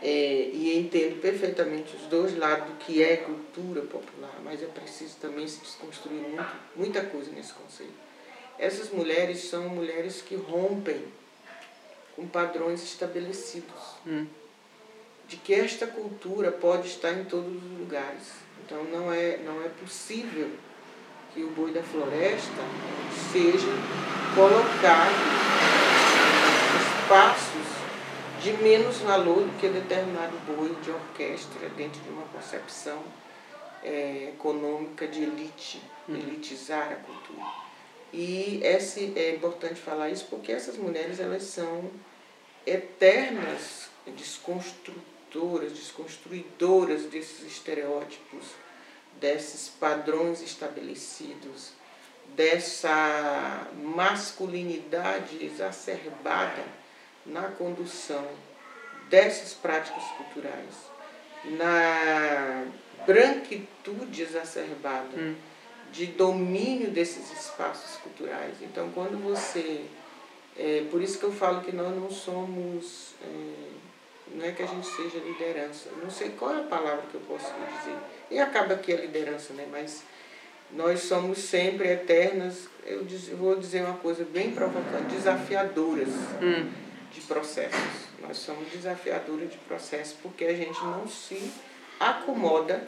[0.02, 5.16] é, e entendo perfeitamente os dois lados do que é cultura popular, mas é preciso
[5.16, 6.46] também se desconstruir muito,
[6.76, 7.94] muita coisa nesse conceito.
[8.58, 11.02] Essas mulheres são mulheres que rompem
[12.14, 14.26] com padrões estabelecidos, hum.
[15.28, 18.45] de que esta cultura pode estar em todos os lugares.
[18.66, 20.50] Então não é, não é possível
[21.32, 22.62] que o boi da floresta
[23.32, 23.68] seja
[24.34, 25.14] colocado
[26.74, 27.76] em espaços
[28.42, 33.00] de menos valor do que determinado boi de orquestra dentro de uma concepção
[33.84, 36.16] é, econômica de elite, hum.
[36.16, 37.46] elitizar a cultura.
[38.12, 41.88] E esse, é importante falar isso porque essas mulheres elas são
[42.66, 45.15] eternas desconstrutoras,
[45.72, 48.46] desconstruidoras desses estereótipos,
[49.20, 51.72] desses padrões estabelecidos,
[52.34, 56.64] dessa masculinidade exacerbada
[57.24, 58.26] na condução
[59.08, 60.74] dessas práticas culturais,
[61.44, 62.66] na
[63.06, 65.16] branquitude exacerbada.
[65.16, 65.36] Hum
[65.92, 68.54] de domínio desses espaços culturais.
[68.62, 69.86] Então, quando você.
[70.58, 73.14] É, por isso que eu falo que nós não somos.
[73.22, 73.75] É,
[74.36, 75.88] não é que a gente seja liderança.
[76.02, 77.96] Não sei qual é a palavra que eu posso dizer.
[78.30, 79.66] E acaba que é liderança, né?
[79.70, 80.02] Mas
[80.70, 83.04] nós somos sempre eternas, eu
[83.36, 86.08] vou dizer uma coisa bem provocante, desafiadoras
[86.42, 86.70] hum.
[87.10, 88.06] de processos.
[88.20, 91.50] Nós somos desafiadoras de processos porque a gente não se
[91.98, 92.86] acomoda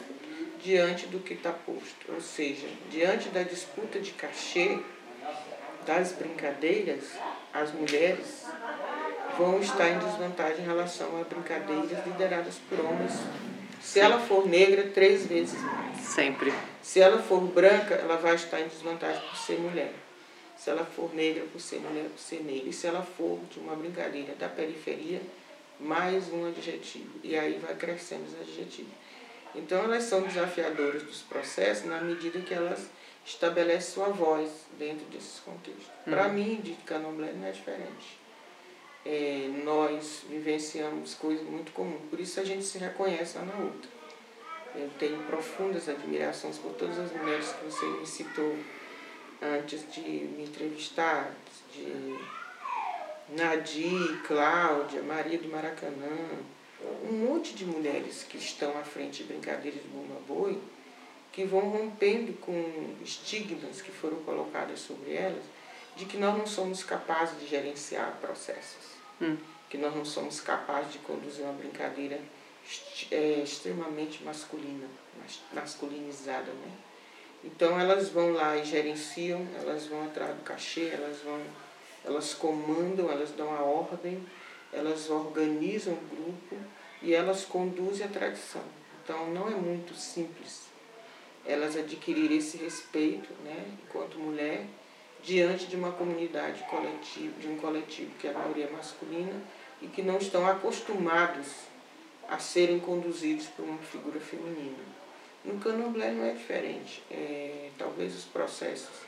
[0.61, 2.13] diante do que está posto.
[2.13, 4.79] Ou seja, diante da disputa de cachê,
[5.85, 7.05] das brincadeiras,
[7.53, 8.45] as mulheres
[9.39, 13.13] vão estar em desvantagem em relação a brincadeiras lideradas por homens.
[13.81, 16.01] Se ela for negra, três vezes mais.
[16.01, 16.53] Sempre.
[16.81, 19.93] Se ela for branca, ela vai estar em desvantagem por ser mulher.
[20.57, 22.67] Se ela for negra, por ser mulher, por ser negra.
[22.67, 25.21] E se ela for de uma brincadeira da periferia,
[25.79, 27.11] mais um adjetivo.
[27.23, 28.91] E aí vai crescendo os adjetivos.
[29.55, 32.89] Então, elas são desafiadoras dos processos na medida que elas
[33.25, 35.87] estabelecem sua voz dentro desses contextos.
[36.05, 36.13] Uhum.
[36.13, 38.19] Para mim, de candomblé não é diferente.
[39.05, 43.89] É, nós vivenciamos coisas muito comuns, por isso a gente se reconhece uma na outra.
[44.75, 48.55] Eu tenho profundas admirações por todas as mulheres que você me citou
[49.41, 51.33] antes de me entrevistar,
[51.73, 52.17] de
[53.29, 56.17] Nadir, Cláudia, Maria do Maracanã,
[57.09, 60.59] um monte de mulheres que estão à frente de brincadeiras de Bumba Boi,
[61.31, 65.43] que vão rompendo com estigmas que foram colocados sobre elas,
[65.99, 69.35] de que nós não somos capazes de gerenciar processos, hum.
[69.69, 72.17] que nós não somos capazes de conduzir uma brincadeira
[73.11, 74.87] é, extremamente masculina,
[75.53, 76.71] masculinizada, né?
[77.43, 81.41] Então elas vão lá e gerenciam, elas vão atrás do cachê, elas vão,
[82.05, 84.25] elas comandam, elas dão a ordem,
[84.71, 86.55] elas organizam o grupo
[87.01, 88.63] e elas conduzem a tradição.
[89.03, 90.69] Então não é muito simples
[91.45, 94.65] elas adquirirem esse respeito, né, enquanto mulher,
[95.29, 99.39] diante de uma comunidade coletiva, de um coletivo que é a maioria masculina
[99.79, 101.49] e que não estão acostumados
[102.27, 104.83] a serem conduzidos por uma figura feminina.
[105.45, 109.05] No candomblé não é diferente, é, talvez os processos,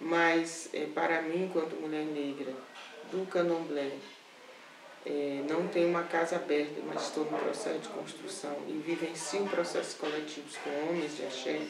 [0.00, 2.52] mas é, para mim, enquanto mulher negra,
[3.12, 3.92] do candomblé
[5.06, 9.94] é, não tenho uma casa aberta, mas estou no processo de construção e vivencio processos
[9.94, 11.60] coletivos com homens de axé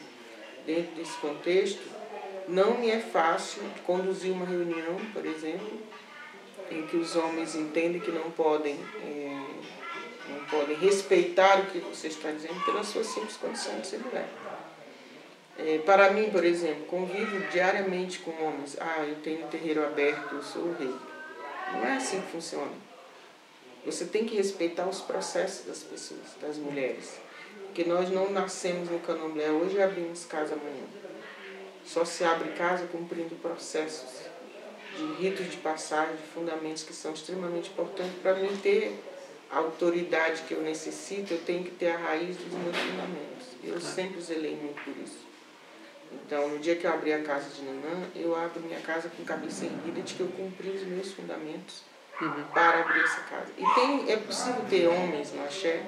[0.65, 2.02] dentro desse contexto,
[2.47, 5.79] não me é fácil conduzir uma reunião, por exemplo,
[6.69, 9.37] em que os homens entendem que não podem, é,
[10.29, 14.27] não podem respeitar o que você está dizendo pela sua simples condição de ser mulher.
[15.57, 18.75] É, para mim, por exemplo, convivo diariamente com homens.
[18.79, 20.93] Ah, eu tenho terreiro aberto, eu sou o rei.
[21.73, 22.71] Não é assim que funciona.
[23.85, 27.19] Você tem que respeitar os processos das pessoas, das mulheres.
[27.65, 30.85] Porque nós não nascemos no candomblé hoje e abrimos casa amanhã.
[31.85, 34.23] Só se abre casa cumprindo processos
[34.95, 38.97] de ritos de passagem, de fundamentos que são extremamente importantes para mim ter
[39.51, 43.47] a autoridade que eu necessito, eu tenho que ter a raiz dos meus fundamentos.
[43.63, 45.33] Eu sempre zelei muito por isso.
[46.11, 49.23] Então, no dia que eu abri a casa de Nanã, eu abro minha casa com
[49.23, 51.83] cabeça erguida de que eu cumpri os meus fundamentos
[52.21, 52.43] uhum.
[52.53, 53.51] para abrir essa casa.
[53.57, 55.83] E tem, é possível ter homens no axé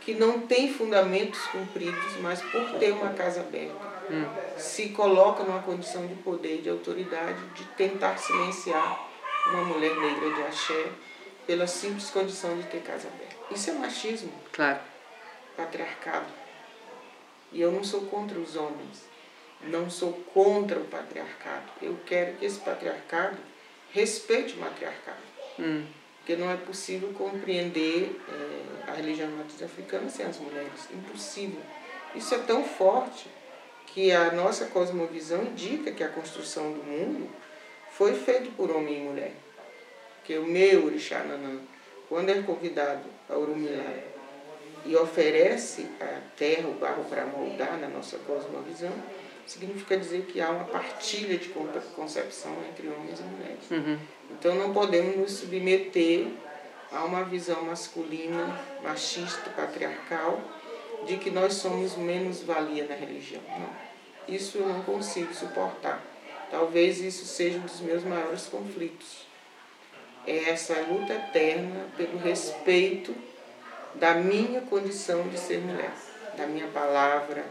[0.00, 4.26] que não têm fundamentos cumpridos, mas por ter uma casa aberta, hum.
[4.56, 9.08] se coloca numa condição de poder de autoridade de tentar silenciar
[9.48, 10.86] uma mulher negra de axé
[11.46, 13.36] pela simples condição de ter casa aberta.
[13.50, 14.32] Isso é machismo.
[14.52, 14.80] Claro.
[15.56, 16.26] Patriarcado.
[17.52, 19.04] E eu não sou contra os homens.
[19.62, 21.66] Não sou contra o patriarcado.
[21.80, 23.38] Eu quero que esse patriarcado
[23.92, 25.18] respeite o matriarcado.
[25.58, 25.86] Hum.
[26.18, 30.88] Porque não é possível compreender é, a religião matriz africana sem as mulheres.
[30.92, 31.60] Impossível.
[32.14, 33.28] Isso é tão forte
[33.92, 37.28] que a nossa cosmovisão indica que a construção do mundo
[37.90, 39.32] foi feita por homem e mulher.
[40.24, 41.60] Que o meu orixá Nanã,
[42.08, 43.84] quando é convidado a Urumilá
[44.86, 48.92] e oferece a terra, o barro para moldar na nossa cosmovisão,
[49.46, 51.50] significa dizer que há uma partilha de
[51.94, 53.70] concepção entre homens e mulheres.
[53.70, 53.98] Uhum.
[54.30, 56.28] Então não podemos nos submeter
[56.90, 60.40] a uma visão masculina, machista, patriarcal,
[61.06, 63.42] de que nós somos menos valia na religião.
[63.48, 63.70] Não.
[64.34, 66.02] Isso eu não consigo suportar.
[66.50, 69.26] Talvez isso seja um dos meus maiores conflitos.
[70.26, 73.14] É essa luta eterna pelo respeito
[73.94, 75.92] da minha condição de ser mulher,
[76.36, 77.44] da minha palavra,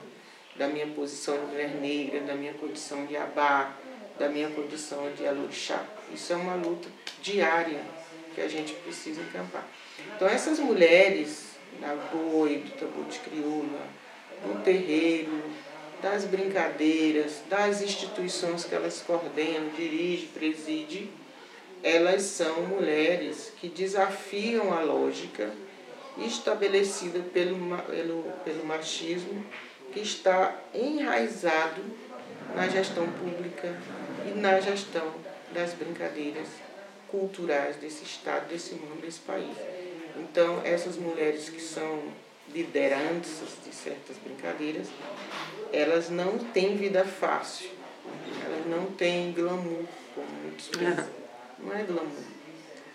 [0.56, 3.76] da minha posição de mulher negra, da minha condição de abá,
[4.18, 5.84] da minha condição de alorixá.
[6.14, 6.88] Isso é uma luta
[7.22, 7.82] diária
[8.34, 9.68] que a gente precisa encampar.
[10.16, 13.88] Então essas mulheres da boi, do tambor de crioula,
[14.44, 15.42] do terreiro,
[16.02, 21.12] das brincadeiras, das instituições que elas coordenam, dirigem, presidem,
[21.84, 25.52] elas são mulheres que desafiam a lógica
[26.18, 29.46] estabelecida pelo, pelo, pelo machismo
[29.92, 31.82] que está enraizado
[32.56, 33.76] na gestão pública
[34.26, 35.14] e na gestão
[35.54, 36.48] das brincadeiras
[37.10, 39.58] culturais desse Estado, desse mundo, desse país.
[40.18, 42.02] Então, essas mulheres que são
[42.54, 44.88] lideranças de certas brincadeiras,
[45.72, 47.70] elas não têm vida fácil,
[48.46, 51.08] elas não têm glamour, como muitos pensam.
[51.60, 52.24] Não é glamour.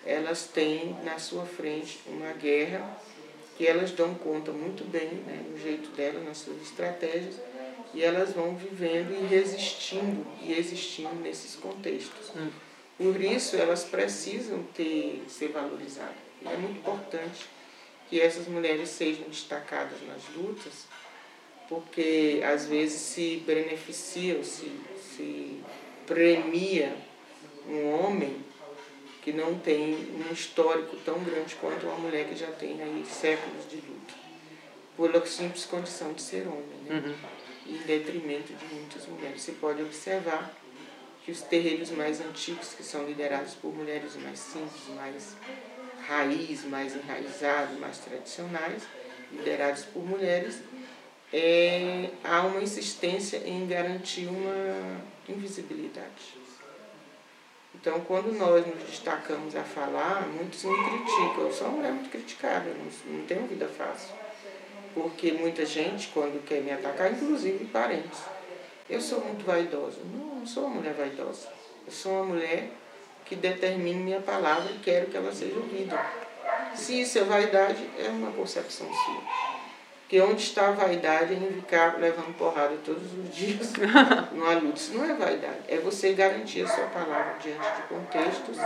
[0.04, 2.98] Elas têm na sua frente uma guerra
[3.56, 7.36] que elas dão conta muito bem, né, no jeito delas, nas suas estratégias,
[7.94, 12.30] e elas vão vivendo e resistindo e existindo nesses contextos.
[12.36, 12.50] Hum.
[12.98, 16.25] Por isso, elas precisam ter, ser valorizadas.
[16.52, 17.46] É muito importante
[18.08, 20.86] que essas mulheres sejam destacadas nas lutas,
[21.68, 24.70] porque às vezes se beneficia, se,
[25.00, 25.60] se
[26.06, 26.96] premia
[27.68, 28.44] um homem
[29.22, 29.94] que não tem
[30.28, 34.14] um histórico tão grande quanto uma mulher que já tem aí séculos de luta,
[34.96, 37.02] por simples condição de ser homem, né?
[37.04, 37.74] Uhum.
[37.74, 39.42] em detrimento de muitas mulheres.
[39.42, 40.54] Você pode observar
[41.24, 45.36] que os terreiros mais antigos, que são liderados por mulheres mais simples, mais
[46.06, 48.82] raiz, mais enraizados, mais tradicionais,
[49.32, 50.60] liderados por mulheres,
[51.32, 56.36] é, há uma insistência em garantir uma invisibilidade.
[57.74, 61.44] Então, quando nós nos destacamos a falar, muitos me criticam.
[61.44, 64.14] Eu sou uma mulher muito criticada, não, não tenho vida fácil.
[64.94, 68.20] Porque muita gente, quando quer me atacar, inclusive parentes,
[68.88, 69.98] eu sou muito vaidosa.
[70.04, 71.48] Não, não sou uma mulher vaidosa.
[71.86, 72.70] Eu sou uma mulher
[73.26, 76.00] que determina minha palavra e quero que ela seja ouvida.
[76.74, 79.22] Se isso é vaidade, é uma concepção sua.
[80.00, 83.72] Porque onde está a vaidade é em ficar levando porrada todos os dias
[84.30, 84.78] numa luta.
[84.78, 88.56] Isso não é vaidade, é você garantir a sua palavra diante de contextos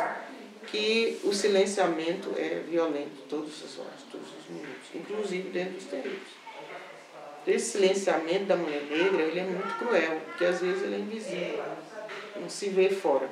[0.66, 6.40] que o silenciamento é violento todos os horas, todos os minutos, inclusive dentro dos terreiros.
[7.46, 11.64] Esse silenciamento da mulher negra ele é muito cruel, porque às vezes ele é invisível,
[12.36, 13.30] não se vê fora.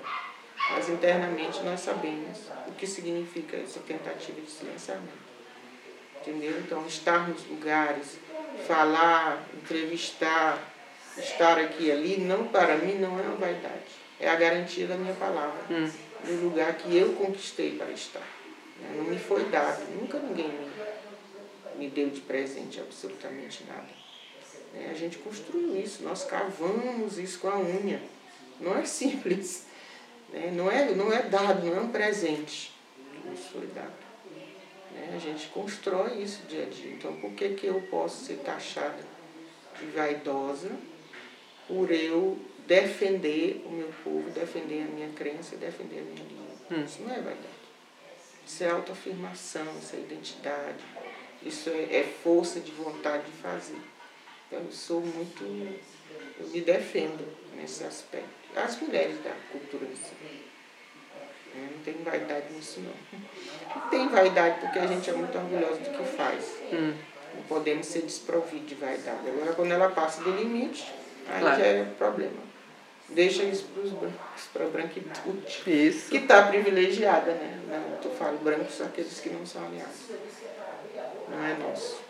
[0.71, 5.29] Mas internamente nós sabemos o que significa essa tentativa de silenciamento
[6.29, 6.59] entendeu?
[6.61, 8.19] Então, estar nos lugares,
[8.66, 10.73] falar, entrevistar,
[11.16, 13.85] estar aqui e ali, não para mim não é uma vaidade.
[14.21, 15.91] É a garantia da minha palavra, hum.
[16.25, 18.27] no lugar que eu conquistei para estar.
[18.81, 18.95] Né?
[18.97, 20.71] Não me foi dado, nunca ninguém me,
[21.77, 23.89] me deu de presente absolutamente nada.
[24.75, 24.89] Né?
[24.91, 28.03] A gente construiu isso, nós cavamos isso com a unha.
[28.61, 29.66] Não é simples,
[30.33, 30.51] né?
[30.53, 32.72] não, é, não é dado, não é um presente.
[33.24, 33.93] Nos foi dado.
[34.93, 35.12] Né?
[35.14, 36.93] A gente constrói isso dia a dia.
[36.93, 39.03] Então, por que, que eu posso ser taxada
[39.79, 40.70] de vaidosa
[41.66, 46.57] por eu defender o meu povo, defender a minha crença e defender a minha língua?
[46.70, 46.85] Hum.
[46.85, 47.59] Isso não é vaidade.
[48.47, 50.83] Isso é autoafirmação, isso é identidade,
[51.43, 53.76] isso é, é força de vontade de fazer.
[54.49, 55.45] Então, eu sou muito.
[56.41, 57.25] Eu me defendo
[57.55, 58.29] nesse aspecto.
[58.57, 59.85] As mulheres da cultura
[61.59, 61.69] né?
[61.75, 63.19] Não tem vaidade nisso não.
[63.75, 66.57] Não tem vaidade porque a gente é muito orgulhosa do que faz.
[66.73, 66.95] Hum.
[67.35, 69.29] Não podemos ser desprovidos de vaidade.
[69.29, 70.93] Agora quando ela passa do limite,
[71.31, 71.61] Aí Claro.
[71.61, 72.49] já é problema.
[73.11, 75.63] Deixa isso para os brancos, para a branquitude.
[75.67, 76.11] Isso.
[76.11, 77.61] Que está privilegiada, né?
[77.69, 80.11] Não, tu fala brancos são aqueles que não são aliados.
[81.29, 82.01] Não é nosso.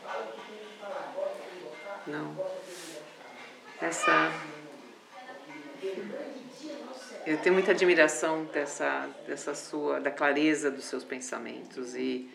[2.09, 2.37] Não.
[3.81, 4.33] Essa.
[7.27, 12.31] Eu tenho muita admiração dessa, dessa sua, da clareza dos seus pensamentos e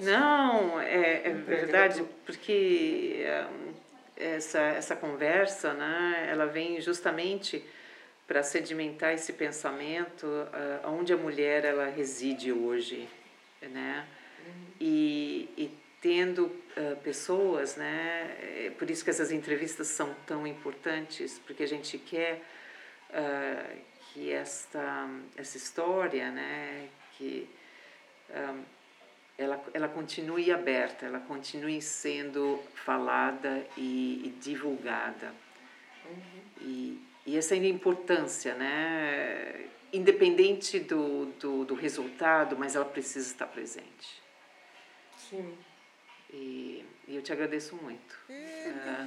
[0.00, 3.72] não é, é verdade porque hum,
[4.16, 6.26] essa essa conversa, né?
[6.30, 7.64] Ela vem justamente
[8.26, 13.08] para sedimentar esse pensamento ah, onde a mulher ela reside hoje,
[13.62, 14.06] né?
[14.80, 18.36] E, e tendo ah, pessoas, né?
[18.66, 22.40] É por isso que essas entrevistas são tão importantes, porque a gente quer
[23.12, 23.74] ah,
[24.12, 26.88] que esta essa história, né?
[27.18, 27.50] Que
[28.30, 28.54] ah,
[29.36, 35.34] ela, ela continue aberta, ela continue sendo falada e, e divulgada.
[36.60, 39.66] E, e essa é a importância, né?
[39.92, 44.22] Independente do, do, do resultado, mas ela precisa estar presente.
[45.16, 45.65] Sim.
[46.36, 48.14] E, e eu te agradeço muito.
[48.28, 49.06] Ah,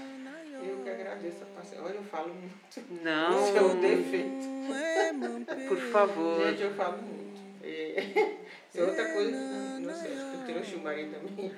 [0.63, 1.84] Eu que agradeço a paciência.
[1.86, 3.03] Olha, eu falo muito.
[3.03, 5.67] não, Esse é o defeito.
[5.67, 6.47] por favor.
[6.47, 7.39] Gente, eu falo muito.
[7.63, 8.39] É,
[8.75, 9.80] é outra coisa.
[9.80, 11.53] Não sei, acho que eu trouxe o marido também.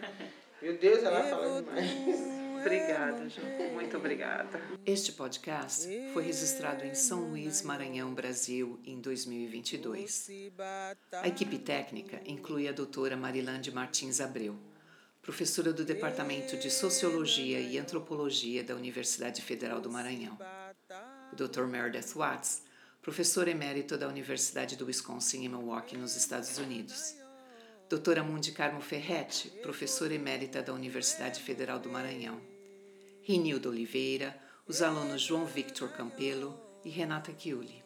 [0.61, 2.41] Meu Deus, ela fala demais.
[2.61, 3.41] Obrigada, Ju.
[3.73, 4.61] Muito obrigada.
[4.85, 10.27] Este podcast foi registrado em São Luís, Maranhão, Brasil, em 2022.
[11.13, 14.55] A equipe técnica inclui a doutora Marilande Martins Abreu,
[15.21, 20.35] professora do Departamento de Sociologia e Antropologia da Universidade Federal do Maranhão.
[21.31, 21.65] O Dr.
[21.67, 22.63] Meredith Watts,
[23.03, 27.15] professor emérito da Universidade do Wisconsin em Milwaukee, nos Estados Unidos.
[27.87, 32.41] Doutora Mundi Carmo Ferretti, professora emérita da Universidade Federal do Maranhão.
[33.21, 34.35] Rinildo Oliveira,
[34.67, 37.83] os alunos João Victor Campelo e Renata Chiuli.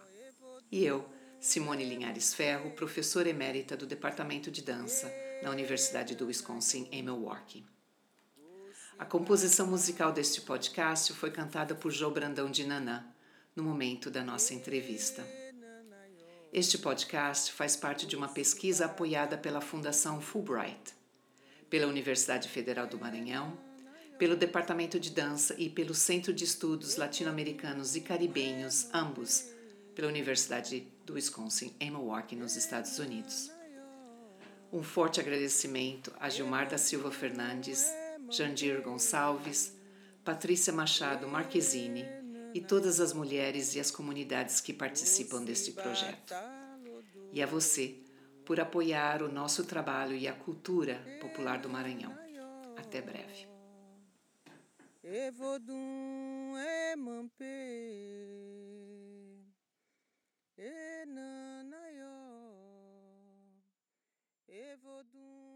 [0.71, 1.05] E eu,
[1.41, 7.65] Simone Linhares Ferro, professora emérita do Departamento de Dança na Universidade do Wisconsin em Milwaukee.
[8.97, 13.05] A composição musical deste podcast foi cantada por João Brandão de Nanã,
[13.55, 15.25] no momento da nossa entrevista.
[16.51, 20.93] Este podcast faz parte de uma pesquisa apoiada pela Fundação Fulbright,
[21.69, 23.57] pela Universidade Federal do Maranhão,
[24.17, 29.49] pelo Departamento de Dança e pelo Centro de Estudos Latino-Americanos e Caribenhos, ambos,
[29.93, 33.54] pela Universidade do Wisconsin em Milwaukee, nos Estados Unidos.
[34.71, 37.85] Um forte agradecimento a Gilmar da Silva Fernandes,
[38.29, 39.75] Jandir Gonçalves,
[40.23, 42.05] Patrícia Machado Marquezine
[42.53, 46.33] e todas as mulheres e as comunidades que participam deste projeto.
[47.31, 47.95] E a você,
[48.45, 52.17] por apoiar o nosso trabalho e a cultura popular do Maranhão.
[52.77, 53.47] Até breve.
[55.03, 55.31] E.
[64.55, 65.54] Evodum.